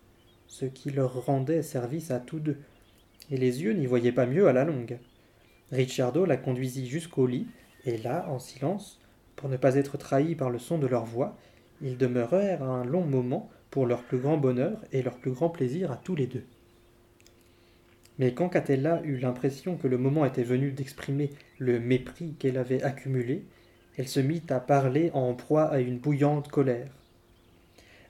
ce 0.48 0.66
qui 0.66 0.90
leur 0.90 1.26
rendait 1.26 1.62
service 1.62 2.12
à 2.12 2.20
tous 2.20 2.40
deux, 2.40 2.58
et 3.30 3.38
les 3.38 3.62
yeux 3.64 3.74
n'y 3.74 3.86
voyaient 3.86 4.12
pas 4.12 4.26
mieux 4.26 4.48
à 4.48 4.54
la 4.54 4.64
longue. 4.64 4.98
Ricciardo 5.72 6.26
la 6.26 6.38
conduisit 6.38 6.88
jusqu'au 6.88 7.28
lit, 7.28 7.48
et 7.86 7.98
là, 7.98 8.28
en 8.30 8.40
silence, 8.40 9.00
pour 9.36 9.50
ne 9.50 9.58
pas 9.58 9.76
être 9.76 9.98
trahis 9.98 10.36
par 10.36 10.50
le 10.50 10.60
son 10.60 10.78
de 10.78 10.88
leur 10.88 11.06
voix, 11.06 11.38
ils 11.82 11.98
demeurèrent 11.98 12.64
un 12.64 12.84
long 12.84 13.06
moment 13.06 13.50
pour 13.70 13.86
leur 13.86 14.04
plus 14.04 14.18
grand 14.18 14.38
bonheur 14.38 14.80
et 14.92 15.04
leur 15.04 15.18
plus 15.18 15.32
grand 15.32 15.50
plaisir 15.50 15.92
à 15.92 15.98
tous 15.98 16.16
les 16.16 16.28
deux. 16.28 16.44
Mais 18.18 18.34
quand 18.34 18.50
Catella 18.50 19.02
eut 19.04 19.18
l'impression 19.18 19.78
que 19.78 19.88
le 19.88 19.98
moment 19.98 20.26
était 20.26 20.44
venu 20.44 20.72
d'exprimer 20.72 21.30
le 21.60 21.80
mépris 21.80 22.34
qu'elle 22.40 22.58
avait 22.58 22.82
accumulé, 22.82 23.46
elle 23.98 24.08
se 24.08 24.20
mit 24.20 24.42
à 24.50 24.60
parler 24.60 25.12
en 25.14 25.34
proie 25.34 25.66
à 25.66 25.80
une 25.80 26.00
bouillante 26.00 26.48
colère. 26.48 26.92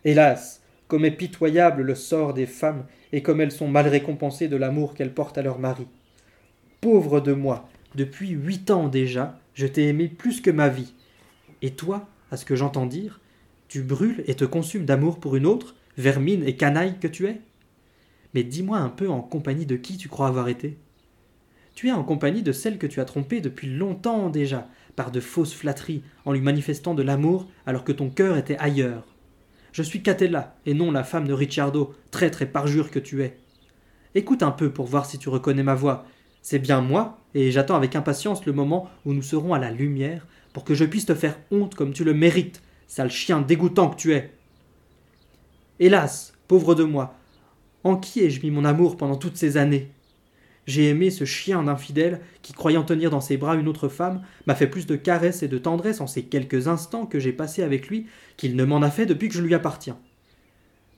Hélas, 0.05 0.61
comme 0.87 1.05
est 1.05 1.11
pitoyable 1.11 1.81
le 1.81 1.95
sort 1.95 2.33
des 2.33 2.45
femmes, 2.45 2.85
et 3.11 3.21
comme 3.21 3.41
elles 3.41 3.51
sont 3.51 3.67
mal 3.67 3.87
récompensées 3.87 4.47
de 4.47 4.57
l'amour 4.57 4.93
qu'elles 4.93 5.13
portent 5.13 5.37
à 5.37 5.41
leur 5.41 5.59
mari. 5.59 5.87
Pauvre 6.81 7.19
de 7.21 7.33
moi, 7.33 7.69
depuis 7.95 8.29
huit 8.29 8.69
ans 8.71 8.87
déjà, 8.87 9.39
je 9.53 9.65
t'ai 9.65 9.87
aimé 9.87 10.07
plus 10.07 10.41
que 10.41 10.51
ma 10.51 10.69
vie. 10.69 10.93
Et 11.61 11.71
toi, 11.71 12.07
à 12.31 12.37
ce 12.37 12.45
que 12.45 12.55
j'entends 12.55 12.85
dire, 12.85 13.19
tu 13.67 13.81
brûles 13.81 14.23
et 14.27 14.35
te 14.35 14.45
consumes 14.45 14.85
d'amour 14.85 15.19
pour 15.19 15.35
une 15.35 15.45
autre, 15.45 15.75
vermine 15.97 16.43
et 16.47 16.55
canaille 16.55 16.99
que 16.99 17.07
tu 17.07 17.27
es? 17.27 17.41
Mais 18.33 18.43
dis-moi 18.43 18.77
un 18.77 18.89
peu 18.89 19.09
en 19.09 19.21
compagnie 19.21 19.65
de 19.65 19.75
qui 19.75 19.97
tu 19.97 20.09
crois 20.09 20.27
avoir 20.27 20.47
été 20.47 20.77
Tu 21.75 21.87
es 21.87 21.91
en 21.91 22.03
compagnie 22.03 22.43
de 22.43 22.51
celle 22.51 22.77
que 22.77 22.87
tu 22.87 23.01
as 23.01 23.05
trompée 23.05 23.41
depuis 23.41 23.67
longtemps 23.67 24.29
déjà, 24.29 24.67
par 24.95 25.11
de 25.11 25.19
fausses 25.19 25.53
flatteries, 25.53 26.03
en 26.25 26.33
lui 26.33 26.41
manifestant 26.41 26.93
de 26.93 27.03
l'amour 27.03 27.47
alors 27.65 27.83
que 27.83 27.91
ton 27.91 28.09
cœur 28.09 28.37
était 28.37 28.57
ailleurs. 28.57 29.05
Je 29.77 29.83
suis 29.83 30.01
Catella, 30.01 30.55
et 30.65 30.73
non 30.73 30.89
la 30.89 31.03
femme 31.03 31.27
de 31.27 31.33
Ricciardo, 31.33 31.93
traître 32.09 32.41
et 32.41 32.47
parjure 32.47 32.89
que 32.89 32.97
tu 32.97 33.21
es. 33.21 33.37
Écoute 34.15 34.41
un 34.41 34.49
peu 34.49 34.71
pour 34.71 34.87
voir 34.87 35.05
si 35.05 35.19
tu 35.19 35.29
reconnais 35.29 35.61
ma 35.61 35.75
voix. 35.75 36.07
C'est 36.41 36.57
bien 36.57 36.81
moi, 36.81 37.19
et 37.35 37.51
j'attends 37.51 37.75
avec 37.75 37.95
impatience 37.95 38.47
le 38.47 38.53
moment 38.53 38.89
où 39.05 39.13
nous 39.13 39.21
serons 39.21 39.53
à 39.53 39.59
la 39.59 39.69
lumière 39.69 40.25
pour 40.51 40.63
que 40.63 40.73
je 40.73 40.83
puisse 40.83 41.05
te 41.05 41.13
faire 41.13 41.37
honte 41.51 41.75
comme 41.75 41.93
tu 41.93 42.03
le 42.03 42.15
mérites, 42.15 42.63
sale 42.87 43.11
chien 43.11 43.39
dégoûtant 43.39 43.91
que 43.91 43.97
tu 43.97 44.15
es. 44.15 44.31
Hélas, 45.79 46.33
pauvre 46.47 46.73
de 46.73 46.83
moi, 46.83 47.13
en 47.83 47.97
qui 47.97 48.21
ai-je 48.21 48.41
mis 48.41 48.49
mon 48.49 48.65
amour 48.65 48.97
pendant 48.97 49.15
toutes 49.15 49.37
ces 49.37 49.57
années? 49.57 49.91
J'ai 50.67 50.89
aimé 50.89 51.09
ce 51.09 51.23
chien 51.23 51.63
d'infidèle 51.63 52.19
qui, 52.41 52.51
croyant 52.53 52.83
tenir 52.83 53.09
dans 53.09 53.21
ses 53.21 53.37
bras 53.37 53.55
une 53.55 53.69
autre 53.69 53.87
femme, 53.87 54.21
m'a 54.45 54.55
fait 54.55 54.67
plus 54.67 54.85
de 54.85 54.97
caresses 54.97 55.41
et 55.41 55.47
de 55.47 55.57
tendresse 55.57 56.01
en 56.01 56.07
ces 56.07 56.23
quelques 56.23 56.67
instants 56.67 57.05
que 57.05 57.19
j'ai 57.19 57.31
passés 57.31 57.63
avec 57.63 57.87
lui 57.87 58.07
qu'il 58.35 58.55
ne 58.57 58.65
m'en 58.65 58.81
a 58.81 58.91
fait 58.91 59.05
depuis 59.05 59.29
que 59.29 59.33
je 59.33 59.41
lui 59.41 59.55
appartiens. 59.55 59.97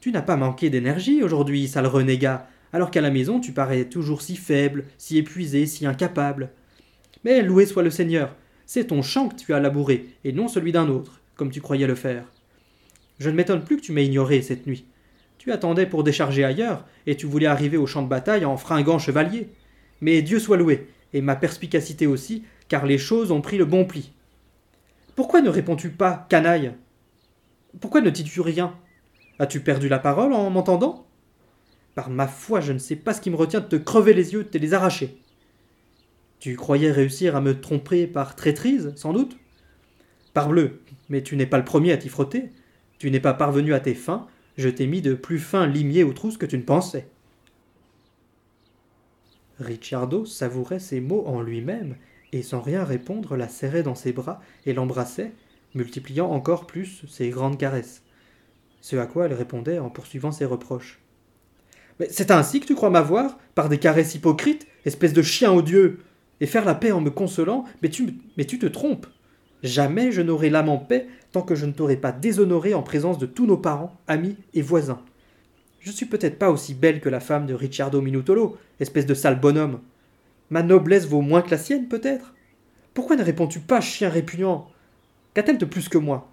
Tu 0.01 0.11
n'as 0.11 0.23
pas 0.23 0.37
manqué 0.37 0.71
d'énergie 0.71 1.23
aujourd'hui, 1.23 1.67
sale 1.67 1.85
renégat, 1.85 2.47
alors 2.73 2.89
qu'à 2.89 3.01
la 3.01 3.11
maison 3.11 3.39
tu 3.39 3.51
parais 3.51 3.85
toujours 3.85 4.23
si 4.23 4.35
faible, 4.35 4.85
si 4.97 5.17
épuisé, 5.17 5.67
si 5.67 5.85
incapable. 5.85 6.49
Mais 7.23 7.43
loué 7.43 7.67
soit 7.67 7.83
le 7.83 7.89
Seigneur, 7.91 8.35
c'est 8.65 8.87
ton 8.87 9.03
champ 9.03 9.29
que 9.29 9.35
tu 9.35 9.53
as 9.53 9.59
labouré, 9.59 10.07
et 10.23 10.31
non 10.31 10.47
celui 10.47 10.71
d'un 10.71 10.87
autre, 10.89 11.21
comme 11.35 11.51
tu 11.51 11.61
croyais 11.61 11.87
le 11.87 11.95
faire. 11.95 12.23
Je 13.19 13.29
ne 13.29 13.35
m'étonne 13.35 13.63
plus 13.63 13.77
que 13.77 13.81
tu 13.81 13.91
m'aies 13.91 14.05
ignoré 14.05 14.41
cette 14.41 14.65
nuit. 14.65 14.85
Tu 15.37 15.51
attendais 15.51 15.85
pour 15.85 16.03
décharger 16.03 16.43
ailleurs, 16.43 16.85
et 17.05 17.15
tu 17.15 17.25
voulais 17.25 17.45
arriver 17.45 17.77
au 17.77 17.87
champ 17.87 18.01
de 18.01 18.07
bataille 18.07 18.45
en 18.45 18.57
fringant 18.57 18.99
chevalier. 18.99 19.49
Mais 20.01 20.21
Dieu 20.21 20.39
soit 20.39 20.57
loué, 20.57 20.87
et 21.13 21.21
ma 21.21 21.35
perspicacité 21.35 22.07
aussi, 22.07 22.43
car 22.67 22.85
les 22.85 22.97
choses 22.97 23.31
ont 23.31 23.41
pris 23.41 23.57
le 23.57 23.65
bon 23.65 23.85
pli. 23.85 24.13
Pourquoi 25.15 25.41
ne 25.41 25.49
réponds-tu 25.49 25.89
pas, 25.89 26.25
canaille? 26.29 26.71
Pourquoi 27.81 28.01
ne 28.01 28.09
dis-tu 28.09 28.41
rien? 28.41 28.75
As-tu 29.39 29.59
perdu 29.59 29.89
la 29.89 29.99
parole 29.99 30.33
en 30.33 30.49
m'entendant? 30.49 31.05
Par 31.95 32.09
ma 32.09 32.27
foi, 32.27 32.61
je 32.61 32.73
ne 32.73 32.77
sais 32.77 32.95
pas 32.95 33.13
ce 33.13 33.21
qui 33.21 33.29
me 33.29 33.35
retient 33.35 33.59
de 33.59 33.65
te 33.65 33.75
crever 33.75 34.13
les 34.13 34.33
yeux, 34.33 34.43
de 34.43 34.49
te 34.49 34.57
les 34.57 34.73
arracher. 34.73 35.17
Tu 36.39 36.55
croyais 36.55 36.91
réussir 36.91 37.35
à 37.35 37.41
me 37.41 37.59
tromper 37.59 38.07
par 38.07 38.35
traîtrise, 38.35 38.93
sans 38.95 39.11
doute? 39.11 39.37
Parbleu, 40.33 40.81
mais 41.09 41.21
tu 41.21 41.35
n'es 41.35 41.45
pas 41.45 41.57
le 41.57 41.65
premier 41.65 41.91
à 41.91 41.97
t'y 41.97 42.07
frotter. 42.07 42.51
Tu 42.97 43.11
n'es 43.11 43.19
pas 43.19 43.33
parvenu 43.33 43.73
à 43.73 43.79
tes 43.79 43.95
fins, 43.95 44.27
je 44.57 44.69
t'ai 44.69 44.87
mis 44.87 45.01
de 45.01 45.13
plus 45.13 45.39
fins 45.39 45.67
limiers 45.67 46.03
aux 46.03 46.13
trousses 46.13 46.37
que 46.37 46.45
tu 46.45 46.57
ne 46.57 46.63
pensais. 46.63 47.07
Ricciardo 49.59 50.25
savourait 50.25 50.79
ces 50.79 51.01
mots 51.01 51.23
en 51.27 51.41
lui-même, 51.41 51.95
et 52.31 52.41
sans 52.43 52.61
rien 52.61 52.83
répondre 52.83 53.35
la 53.35 53.47
serrait 53.47 53.83
dans 53.83 53.95
ses 53.95 54.13
bras 54.13 54.41
et 54.65 54.73
l'embrassait, 54.73 55.31
multipliant 55.75 56.29
encore 56.31 56.67
plus 56.67 57.03
ses 57.07 57.29
grandes 57.29 57.57
caresses. 57.57 58.03
Ce 58.81 58.95
à 58.95 59.05
quoi 59.05 59.25
elle 59.25 59.33
répondait 59.33 59.79
en 59.79 59.89
poursuivant 59.89 60.31
ses 60.31 60.45
reproches. 60.45 60.99
Mais 61.99 62.07
c'est 62.09 62.31
ainsi 62.31 62.59
que 62.59 62.65
tu 62.65 62.75
crois 62.75 62.89
m'avoir, 62.89 63.37
par 63.55 63.67
des 63.67 63.77
caresses 63.77 64.15
hypocrites, 64.15 64.67
espèce 64.85 65.13
de 65.13 65.21
chien 65.21 65.51
odieux, 65.51 65.99
et 66.39 66.45
faire 66.45 66.63
la 66.63 66.75
paix 66.75 66.91
en 66.91 67.01
me 67.01 67.09
consolant, 67.09 67.65
mais 67.81 67.89
tu, 67.89 68.13
mais 68.37 68.45
tu 68.45 68.59
te 68.59 68.65
trompes. 68.65 69.07
Jamais 69.61 70.13
je 70.13 70.21
n'aurai 70.21 70.49
l'âme 70.49 70.69
en 70.69 70.77
paix 70.77 71.07
tant 71.33 71.41
que 71.41 71.55
je 71.55 71.65
ne 71.65 71.73
t'aurai 71.73 71.97
pas 71.97 72.13
déshonoré 72.13 72.73
en 72.73 72.81
présence 72.81 73.17
de 73.17 73.25
tous 73.25 73.45
nos 73.45 73.57
parents, 73.57 73.97
amis 74.07 74.37
et 74.53 74.61
voisins. 74.61 75.03
Je 75.79 75.91
suis 75.91 76.05
peut-être 76.05 76.37
pas 76.37 76.51
aussi 76.51 76.73
belle 76.73 76.99
que 76.99 77.09
la 77.09 77.21
femme 77.21 77.45
de 77.45 77.53
Ricciardo 77.53 78.01
Minutolo, 78.01 78.57
espèce 78.79 79.05
de 79.05 79.13
sale 79.13 79.39
bonhomme. 79.39 79.79
Ma 80.49 80.61
noblesse 80.61 81.07
vaut 81.07 81.21
moins 81.21 81.41
que 81.41 81.51
la 81.51 81.57
sienne, 81.57 81.87
peut-être? 81.87 82.35
Pourquoi 82.93 83.15
ne 83.15 83.23
réponds-tu 83.23 83.59
pas, 83.59 83.79
chien 83.79 84.09
répugnant? 84.09 84.69
Qu'a-t-elle 85.33 85.57
de 85.57 85.65
plus 85.65 85.87
que 85.87 85.97
moi? 85.97 86.29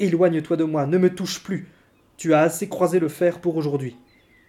Éloigne-toi 0.00 0.56
de 0.56 0.64
moi, 0.64 0.86
ne 0.86 0.98
me 0.98 1.14
touche 1.14 1.42
plus. 1.42 1.68
Tu 2.16 2.34
as 2.34 2.40
assez 2.40 2.68
croisé 2.68 2.98
le 2.98 3.08
fer 3.08 3.40
pour 3.40 3.56
aujourd'hui. 3.56 3.96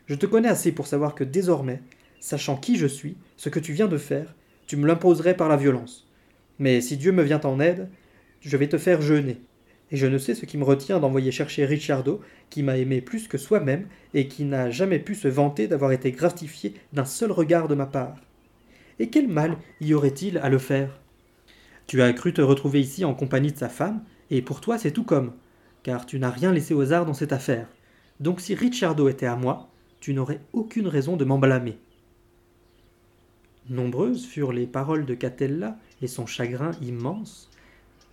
Je 0.07 0.15
te 0.15 0.25
connais 0.25 0.49
assez 0.49 0.71
pour 0.71 0.87
savoir 0.87 1.13
que 1.13 1.23
désormais, 1.23 1.81
sachant 2.19 2.57
qui 2.57 2.77
je 2.77 2.87
suis, 2.87 3.15
ce 3.37 3.49
que 3.49 3.59
tu 3.59 3.73
viens 3.73 3.87
de 3.87 3.97
faire, 3.97 4.33
tu 4.65 4.75
me 4.75 4.87
l'imposerais 4.87 5.37
par 5.37 5.49
la 5.49 5.57
violence. 5.57 6.09
Mais 6.57 6.81
si 6.81 6.97
Dieu 6.97 7.11
me 7.11 7.23
vient 7.23 7.41
en 7.41 7.59
aide, 7.59 7.89
je 8.41 8.57
vais 8.57 8.69
te 8.69 8.77
faire 8.77 9.01
jeûner 9.01 9.39
et 9.93 9.97
je 9.97 10.07
ne 10.07 10.17
sais 10.17 10.33
ce 10.33 10.47
qui 10.47 10.57
me 10.57 10.63
retient 10.63 10.99
d'envoyer 10.99 11.31
chercher 11.31 11.65
Ricciardo, 11.65 12.19
qui 12.49 12.63
m'a 12.63 12.77
aimé 12.77 12.99
plus 12.99 13.27
que 13.27 13.37
soi-même, 13.37 13.85
et 14.15 14.27
qui 14.27 14.43
n'a 14.43 14.71
jamais 14.71 14.97
pu 14.97 15.13
se 15.13 15.27
vanter 15.27 15.67
d'avoir 15.67 15.91
été 15.91 16.11
gratifié 16.11 16.73
d'un 16.93 17.05
seul 17.05 17.31
regard 17.31 17.67
de 17.67 17.75
ma 17.75 17.85
part. 17.85 18.15
Et 18.97 19.09
quel 19.09 19.27
mal 19.27 19.55
y 19.81 19.93
aurait-il 19.93 20.39
à 20.39 20.49
le 20.49 20.57
faire? 20.57 20.99
Tu 21.85 22.01
as 22.01 22.11
cru 22.11 22.33
te 22.33 22.41
retrouver 22.41 22.81
ici 22.81 23.05
en 23.05 23.13
compagnie 23.13 23.51
de 23.51 23.57
sa 23.57 23.69
femme, 23.69 24.03
et 24.31 24.41
pour 24.41 24.61
toi 24.61 24.79
c'est 24.79 24.91
tout 24.91 25.03
comme, 25.03 25.33
car 25.83 26.07
tu 26.07 26.17
n'as 26.17 26.31
rien 26.31 26.51
laissé 26.51 26.73
au 26.73 26.81
hasard 26.81 27.05
dans 27.05 27.13
cette 27.13 27.33
affaire. 27.33 27.67
Donc 28.19 28.41
si 28.41 28.55
Ricciardo 28.55 29.09
était 29.09 29.27
à 29.27 29.35
moi, 29.35 29.69
tu 29.99 30.15
n'aurais 30.15 30.39
aucune 30.53 30.87
raison 30.87 31.17
de 31.17 31.25
m'en 31.25 31.37
blâmer. 31.37 31.77
Nombreuses 33.69 34.25
furent 34.25 34.53
les 34.53 34.65
paroles 34.65 35.05
de 35.05 35.13
Catella 35.13 35.77
et 36.01 36.07
son 36.07 36.25
chagrin 36.25 36.71
immense, 36.81 37.51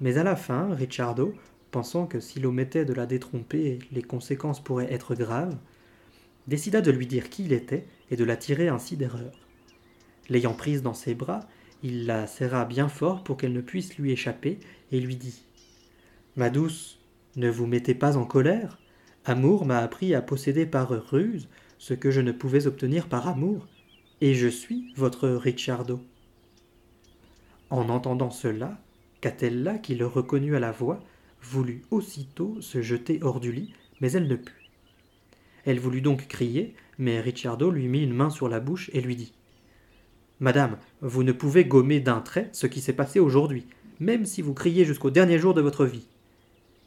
mais 0.02 0.18
à 0.18 0.24
la 0.24 0.36
fin, 0.36 0.74
Ricciardo, 0.74 1.34
pensant 1.70 2.06
que 2.06 2.20
s'il 2.20 2.46
omettait 2.46 2.84
de 2.84 2.92
la 2.92 3.06
détromper, 3.06 3.78
les 3.92 4.02
conséquences 4.02 4.62
pourraient 4.62 4.92
être 4.92 5.14
graves, 5.14 5.56
décida 6.46 6.80
de 6.80 6.90
lui 6.90 7.06
dire 7.06 7.30
qui 7.30 7.44
il 7.44 7.52
était 7.52 7.86
et 8.10 8.16
de 8.16 8.24
la 8.24 8.36
tirer 8.36 8.68
ainsi 8.68 8.96
d'erreur. 8.96 9.32
L'ayant 10.28 10.54
prise 10.54 10.82
dans 10.82 10.94
ses 10.94 11.14
bras, 11.14 11.40
il 11.82 12.06
la 12.06 12.26
serra 12.26 12.64
bien 12.64 12.88
fort 12.88 13.24
pour 13.24 13.36
qu'elle 13.36 13.52
ne 13.52 13.60
puisse 13.60 13.96
lui 13.96 14.12
échapper 14.12 14.58
et 14.92 15.00
lui 15.00 15.16
dit 15.16 15.42
Ma 16.36 16.50
douce, 16.50 16.98
ne 17.36 17.48
vous 17.48 17.66
mettez 17.66 17.94
pas 17.94 18.16
en 18.16 18.24
colère. 18.24 18.78
Amour 19.24 19.64
m'a 19.64 19.78
appris 19.78 20.14
à 20.14 20.22
posséder 20.22 20.66
par 20.66 20.88
ruse 20.88 21.48
ce 21.78 21.94
que 21.94 22.10
je 22.10 22.20
ne 22.20 22.32
pouvais 22.32 22.66
obtenir 22.66 23.08
par 23.08 23.28
amour, 23.28 23.66
et 24.20 24.34
je 24.34 24.48
suis 24.48 24.92
votre 24.96 25.28
Ricciardo. 25.28 26.00
En 27.70 27.88
entendant 27.88 28.30
cela, 28.30 28.78
Catella, 29.20 29.78
qui 29.78 29.94
le 29.94 30.06
reconnut 30.06 30.56
à 30.56 30.60
la 30.60 30.72
voix, 30.72 31.00
voulut 31.42 31.82
aussitôt 31.90 32.60
se 32.60 32.82
jeter 32.82 33.18
hors 33.22 33.40
du 33.40 33.52
lit, 33.52 33.72
mais 34.00 34.12
elle 34.12 34.28
ne 34.28 34.36
put. 34.36 34.70
Elle 35.64 35.80
voulut 35.80 36.00
donc 36.00 36.26
crier, 36.26 36.74
mais 36.98 37.20
Ricciardo 37.20 37.70
lui 37.70 37.88
mit 37.88 38.02
une 38.02 38.14
main 38.14 38.30
sur 38.30 38.48
la 38.48 38.60
bouche 38.60 38.90
et 38.92 39.00
lui 39.00 39.16
dit 39.16 39.32
Madame, 40.38 40.78
vous 41.02 41.22
ne 41.22 41.32
pouvez 41.32 41.64
gommer 41.64 42.00
d'un 42.00 42.20
trait 42.20 42.48
ce 42.52 42.66
qui 42.66 42.80
s'est 42.80 42.94
passé 42.94 43.20
aujourd'hui, 43.20 43.66
même 43.98 44.24
si 44.24 44.40
vous 44.40 44.54
criez 44.54 44.84
jusqu'au 44.84 45.10
dernier 45.10 45.38
jour 45.38 45.52
de 45.52 45.60
votre 45.60 45.84
vie. 45.84 46.06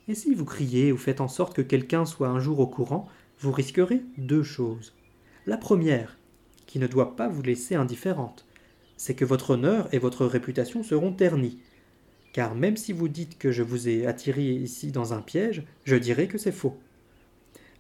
Et 0.08 0.16
si 0.16 0.34
vous 0.34 0.46
criez 0.46 0.92
ou 0.92 0.98
faites 0.98 1.22
en 1.22 1.28
sorte 1.28 1.56
que 1.56 1.62
quelqu'un 1.62 2.06
soit 2.06 2.28
un 2.28 2.40
jour 2.40 2.60
au 2.60 2.68
courant, 2.68 3.08
vous 3.40 3.52
risquerez 3.52 4.02
deux 4.18 4.44
choses. 4.44 4.94
La 5.46 5.58
première, 5.58 6.18
qui 6.66 6.80
ne 6.80 6.88
doit 6.88 7.16
pas 7.16 7.28
vous 7.28 7.42
laisser 7.42 7.76
indifférente, 7.76 8.46
c'est 8.98 9.16
que 9.16 9.26
votre 9.26 9.52
honneur 9.52 9.88
et 9.94 10.00
votre 10.00 10.26
réputation 10.26 10.82
seront 10.82 11.12
ternis. 11.12 11.60
Car 12.34 12.56
même 12.56 12.78
si 12.78 12.92
vous 12.94 13.08
dites 13.08 13.38
que 13.38 13.52
je 13.52 13.64
vous 13.64 13.88
ai 13.88 14.08
attiré 14.08 14.44
ici 14.44 14.92
dans 14.92 15.14
un 15.14 15.22
piège, 15.22 15.64
je 15.86 15.96
dirai 15.96 16.28
que 16.28 16.40
c'est 16.40 16.52
faux. 16.52 16.78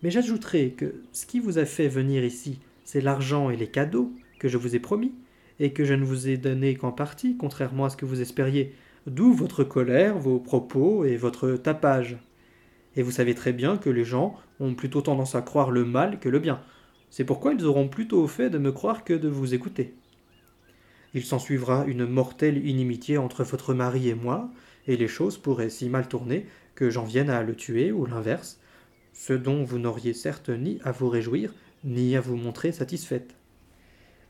Mais 0.03 0.11
j'ajouterai 0.11 0.71
que 0.71 1.01
ce 1.11 1.25
qui 1.25 1.39
vous 1.39 1.57
a 1.57 1.65
fait 1.65 1.87
venir 1.87 2.23
ici, 2.23 2.59
c'est 2.85 3.01
l'argent 3.01 3.49
et 3.49 3.57
les 3.57 3.67
cadeaux 3.67 4.13
que 4.37 4.47
je 4.47 4.57
vous 4.57 4.75
ai 4.75 4.79
promis, 4.79 5.13
et 5.59 5.73
que 5.73 5.85
je 5.85 5.93
ne 5.93 6.05
vous 6.05 6.29
ai 6.29 6.37
donné 6.37 6.75
qu'en 6.75 6.91
partie, 6.91 7.35
contrairement 7.35 7.85
à 7.85 7.89
ce 7.89 7.97
que 7.97 8.05
vous 8.05 8.21
espériez, 8.21 8.73
d'où 9.07 9.33
votre 9.33 9.63
colère, 9.63 10.17
vos 10.17 10.39
propos 10.39 11.03
et 11.03 11.17
votre 11.17 11.53
tapage. 11.53 12.17
Et 12.95 13.01
vous 13.01 13.11
savez 13.11 13.33
très 13.33 13.53
bien 13.53 13.77
que 13.77 13.89
les 13.89 14.05
gens 14.05 14.35
ont 14.59 14.75
plutôt 14.75 15.01
tendance 15.01 15.35
à 15.35 15.41
croire 15.41 15.71
le 15.71 15.83
mal 15.83 16.19
que 16.19 16.29
le 16.29 16.39
bien. 16.39 16.61
C'est 17.09 17.25
pourquoi 17.25 17.53
ils 17.53 17.65
auront 17.65 17.87
plutôt 17.87 18.27
fait 18.27 18.49
de 18.49 18.57
me 18.59 18.71
croire 18.71 19.03
que 19.03 19.13
de 19.13 19.29
vous 19.29 19.53
écouter. 19.53 19.95
Il 21.13 21.23
s'ensuivra 21.23 21.85
une 21.85 22.05
mortelle 22.05 22.65
inimitié 22.65 23.17
entre 23.17 23.43
votre 23.43 23.73
mari 23.73 24.09
et 24.09 24.15
moi, 24.15 24.49
et 24.87 24.97
les 24.97 25.07
choses 25.07 25.37
pourraient 25.37 25.69
si 25.69 25.89
mal 25.89 26.07
tourner 26.07 26.45
que 26.75 26.89
j'en 26.89 27.03
vienne 27.03 27.29
à 27.29 27.43
le 27.43 27.55
tuer 27.55 27.91
ou 27.91 28.05
l'inverse, 28.05 28.59
ce 29.13 29.33
dont 29.33 29.63
vous 29.63 29.79
n'auriez 29.79 30.13
certes 30.13 30.49
ni 30.49 30.79
à 30.83 30.91
vous 30.91 31.09
réjouir, 31.09 31.53
ni 31.83 32.15
à 32.15 32.21
vous 32.21 32.35
montrer 32.35 32.71
satisfaite. 32.71 33.35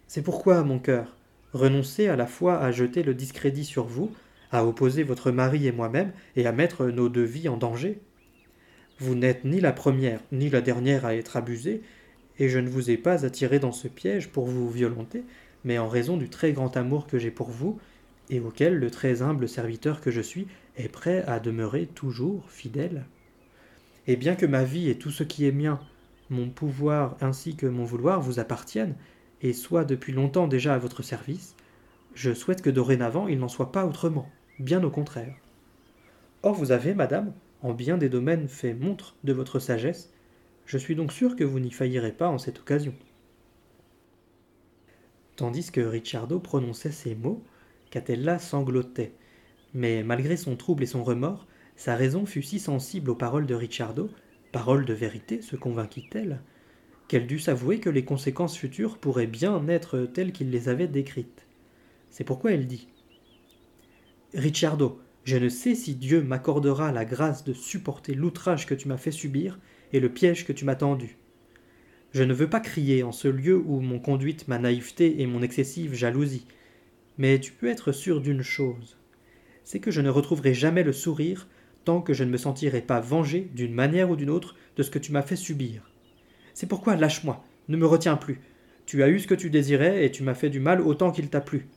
C'est 0.07 0.21
pourquoi, 0.21 0.63
mon 0.63 0.79
cœur, 0.79 1.15
renoncez 1.53 2.07
à 2.07 2.15
la 2.15 2.27
fois 2.27 2.59
à 2.59 2.71
jeter 2.71 3.03
le 3.03 3.13
discrédit 3.13 3.65
sur 3.65 3.85
vous, 3.85 4.11
à 4.51 4.65
opposer 4.65 5.03
votre 5.03 5.31
mari 5.31 5.67
et 5.67 5.71
moi-même, 5.71 6.11
et 6.35 6.45
à 6.45 6.51
mettre 6.51 6.85
nos 6.87 7.09
deux 7.09 7.23
vies 7.23 7.49
en 7.49 7.57
danger. 7.57 8.01
Vous 8.99 9.15
n'êtes 9.15 9.45
ni 9.45 9.59
la 9.59 9.71
première 9.71 10.19
ni 10.31 10.49
la 10.49 10.61
dernière 10.61 11.05
à 11.05 11.15
être 11.15 11.37
abusée, 11.37 11.81
et 12.39 12.49
je 12.49 12.59
ne 12.59 12.69
vous 12.69 12.91
ai 12.91 12.97
pas 12.97 13.25
attiré 13.25 13.59
dans 13.59 13.71
ce 13.71 13.87
piège 13.87 14.29
pour 14.29 14.45
vous 14.45 14.69
violenter, 14.69 15.23
mais 15.63 15.77
en 15.77 15.87
raison 15.87 16.17
du 16.17 16.29
très 16.29 16.51
grand 16.53 16.75
amour 16.77 17.07
que 17.07 17.17
j'ai 17.17 17.31
pour 17.31 17.49
vous, 17.49 17.79
et 18.29 18.39
auquel 18.39 18.77
le 18.77 18.89
très 18.89 19.21
humble 19.21 19.47
serviteur 19.47 20.01
que 20.01 20.11
je 20.11 20.21
suis 20.21 20.47
est 20.77 20.89
prêt 20.89 21.23
à 21.27 21.39
demeurer 21.39 21.87
toujours 21.87 22.49
fidèle. 22.49 23.05
Et 24.07 24.15
bien 24.15 24.35
que 24.35 24.45
ma 24.45 24.63
vie 24.63 24.89
et 24.89 24.97
tout 24.97 25.11
ce 25.11 25.23
qui 25.23 25.45
est 25.45 25.51
mien, 25.51 25.79
mon 26.29 26.49
pouvoir 26.49 27.15
ainsi 27.21 27.55
que 27.55 27.67
mon 27.67 27.83
vouloir 27.83 28.21
vous 28.21 28.39
appartiennent, 28.39 28.95
et 29.41 29.53
soient 29.53 29.85
depuis 29.85 30.13
longtemps 30.13 30.47
déjà 30.47 30.73
à 30.73 30.77
votre 30.77 31.03
service, 31.03 31.55
je 32.15 32.33
souhaite 32.33 32.61
que 32.61 32.69
dorénavant 32.69 33.27
il 33.27 33.39
n'en 33.39 33.49
soit 33.49 33.71
pas 33.71 33.85
autrement, 33.85 34.29
bien 34.59 34.83
au 34.83 34.89
contraire. 34.89 35.35
Or 36.43 36.53
vous 36.53 36.71
avez, 36.71 36.93
madame, 36.93 37.33
en 37.61 37.73
bien 37.73 37.97
des 37.97 38.09
domaines 38.09 38.47
fait 38.47 38.73
montre 38.73 39.15
de 39.23 39.33
votre 39.33 39.59
sagesse, 39.59 40.11
je 40.65 40.77
suis 40.77 40.95
donc 40.95 41.11
sûr 41.11 41.35
que 41.35 41.43
vous 41.43 41.59
n'y 41.59 41.71
faillirez 41.71 42.13
pas 42.13 42.29
en 42.29 42.37
cette 42.37 42.59
occasion. 42.59 42.93
Tandis 45.35 45.71
que 45.71 45.81
Ricciardo 45.81 46.39
prononçait 46.39 46.91
ces 46.91 47.15
mots, 47.15 47.43
Catella 47.89 48.37
sanglotait, 48.37 49.13
mais 49.73 50.03
malgré 50.03 50.37
son 50.37 50.55
trouble 50.55 50.83
et 50.83 50.87
son 50.87 51.03
remords, 51.03 51.47
sa 51.75 51.95
raison 51.95 52.25
fut 52.25 52.43
si 52.43 52.59
sensible 52.59 53.09
aux 53.09 53.15
paroles 53.15 53.47
de 53.47 53.55
Ricciardo, 53.55 54.09
paroles 54.51 54.85
de 54.85 54.93
vérité, 54.93 55.41
se 55.41 55.55
convainquit-elle, 55.55 56.41
qu'elle 57.07 57.25
dut 57.25 57.39
s'avouer 57.39 57.79
que 57.79 57.89
les 57.89 58.05
conséquences 58.05 58.57
futures 58.57 58.99
pourraient 58.99 59.27
bien 59.27 59.67
être 59.67 60.01
telles 60.01 60.31
qu'il 60.31 60.51
les 60.51 60.69
avait 60.69 60.87
décrites. 60.87 61.47
C'est 62.11 62.23
pourquoi 62.23 62.51
elle 62.51 62.67
dit 62.67 62.87
Ricciardo, 64.35 64.99
je 65.23 65.37
ne 65.37 65.49
sais 65.49 65.73
si 65.73 65.95
Dieu 65.95 66.21
m'accordera 66.21 66.91
la 66.91 67.05
grâce 67.05 67.43
de 67.43 67.53
supporter 67.53 68.13
l'outrage 68.13 68.67
que 68.67 68.75
tu 68.75 68.87
m'as 68.87 68.97
fait 68.97 69.11
subir 69.11 69.59
et 69.93 69.99
le 69.99 70.09
piège 70.09 70.45
que 70.45 70.53
tu 70.53 70.65
m'as 70.65 70.75
tendu. 70.75 71.17
Je 72.13 72.21
ne 72.21 72.33
veux 72.33 72.49
pas 72.49 72.59
crier 72.59 73.01
en 73.01 73.11
ce 73.11 73.27
lieu 73.27 73.57
où 73.57 73.79
m'ont 73.81 73.99
conduite 73.99 74.47
ma 74.47 74.59
naïveté 74.59 75.21
et 75.21 75.25
mon 75.25 75.41
excessive 75.41 75.95
jalousie, 75.95 76.45
mais 77.17 77.39
tu 77.39 77.51
peux 77.51 77.67
être 77.67 77.91
sûr 77.91 78.21
d'une 78.21 78.43
chose, 78.43 78.97
c'est 79.63 79.79
que 79.79 79.89
je 79.89 80.01
ne 80.01 80.11
retrouverai 80.11 80.53
jamais 80.53 80.83
le 80.83 80.93
sourire 80.93 81.47
tant 81.85 82.01
que 82.01 82.13
je 82.13 82.23
ne 82.23 82.29
me 82.29 82.37
sentirai 82.37 82.81
pas 82.81 82.99
vengé 82.99 83.49
d'une 83.55 83.73
manière 83.73 84.11
ou 84.11 84.15
d'une 84.15 84.29
autre 84.29 84.55
de 84.77 84.83
ce 84.83 84.91
que 84.91 84.99
tu 84.99 85.11
m'as 85.11 85.23
fait 85.23 85.35
subir. 85.35 85.89
C'est 86.53 86.67
pourquoi 86.67 86.95
lâche-moi, 86.95 87.43
ne 87.67 87.77
me 87.77 87.87
retiens 87.87 88.15
plus. 88.15 88.41
Tu 88.85 89.01
as 89.01 89.09
eu 89.09 89.19
ce 89.19 89.27
que 89.27 89.33
tu 89.33 89.49
désirais 89.49 90.05
et 90.05 90.11
tu 90.11 90.21
m'as 90.21 90.35
fait 90.35 90.51
du 90.51 90.59
mal 90.59 90.81
autant 90.81 91.11
qu'il 91.11 91.29
t'a 91.29 91.41
plu. 91.41 91.67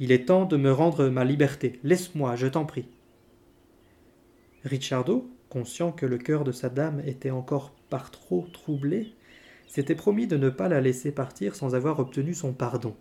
Il 0.00 0.10
est 0.10 0.26
temps 0.26 0.44
de 0.44 0.56
me 0.56 0.72
rendre 0.72 1.08
ma 1.08 1.24
liberté. 1.24 1.78
Laisse-moi, 1.84 2.34
je 2.34 2.48
t'en 2.48 2.64
prie. 2.64 2.86
Ricciardo, 4.64 5.30
conscient 5.48 5.92
que 5.92 6.06
le 6.06 6.18
cœur 6.18 6.42
de 6.42 6.52
sa 6.52 6.68
dame 6.68 7.00
était 7.06 7.30
encore 7.30 7.72
par 7.90 8.10
trop 8.10 8.46
troublé, 8.52 9.12
s'était 9.68 9.94
promis 9.94 10.26
de 10.26 10.36
ne 10.36 10.50
pas 10.50 10.68
la 10.68 10.80
laisser 10.80 11.12
partir 11.12 11.54
sans 11.54 11.74
avoir 11.74 12.00
obtenu 12.00 12.34
son 12.34 12.52
pardon. 12.52 12.96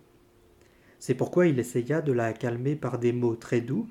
C'est 0.99 1.15
pourquoi 1.15 1.47
il 1.47 1.57
essaya 1.57 2.01
de 2.01 2.11
la 2.11 2.33
calmer 2.33 2.75
par 2.75 2.99
des 2.99 3.13
mots 3.13 3.35
très 3.35 3.61
doux, 3.61 3.87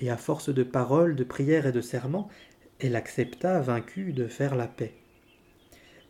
et 0.00 0.10
à 0.10 0.16
force 0.16 0.52
de 0.52 0.62
paroles, 0.62 1.16
de 1.16 1.24
prières 1.24 1.66
et 1.66 1.72
de 1.72 1.80
serments, 1.80 2.28
elle 2.78 2.96
accepta, 2.96 3.60
vaincue, 3.60 4.12
de 4.12 4.26
faire 4.26 4.54
la 4.54 4.68
paix. 4.68 4.94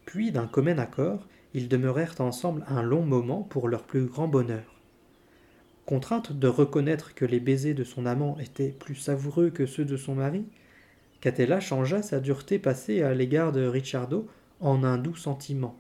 Puis, 0.05 0.31
d'un 0.31 0.47
commun 0.47 0.79
accord, 0.79 1.27
ils 1.55 1.69
demeurèrent 1.69 2.21
ensemble 2.21 2.65
un 2.69 2.83
long 2.83 3.03
moment 3.03 3.43
pour 3.43 3.69
leur 3.69 3.85
plus 3.85 4.05
grand 4.05 4.29
bonheur. 4.29 4.79
Contrainte 5.87 6.33
de 6.33 6.49
reconnaître 6.49 7.15
que 7.15 7.25
les 7.25 7.41
baisers 7.41 7.75
de 7.75 7.85
son 7.85 8.05
amant 8.05 8.39
étaient 8.39 8.77
plus 8.79 8.95
savoureux 8.95 9.49
que 9.49 9.65
ceux 9.65 9.87
de 9.87 9.97
son 9.97 10.15
mari, 10.15 10.45
Catella 11.23 11.61
changea 11.61 12.03
sa 12.03 12.21
dureté 12.21 12.59
passée 12.59 13.03
à 13.03 13.15
l'égard 13.15 13.53
de 13.53 13.67
Ricciardo 13.67 14.29
en 14.61 14.85
un 14.85 14.99
doux 14.99 15.17
sentiment. 15.17 15.77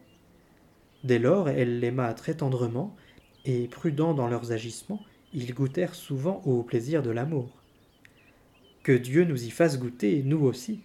Dès 1.05 1.19
lors, 1.19 1.49
elle 1.49 1.81
l'aima 1.81 2.13
très 2.15 2.35
tendrement, 2.35 2.97
et 3.45 3.69
prudents 3.69 4.15
dans 4.15 4.29
leurs 4.29 4.53
agissements, 4.53 5.05
ils 5.33 5.55
goûtèrent 5.55 5.95
souvent 5.95 6.43
au 6.45 6.63
plaisir 6.63 7.03
de 7.03 7.11
l'amour. 7.11 7.63
Que 8.83 8.93
Dieu 8.93 9.25
nous 9.25 9.45
y 9.45 9.51
fasse 9.51 9.79
goûter, 9.79 10.23
nous 10.25 10.45
aussi. 10.45 10.81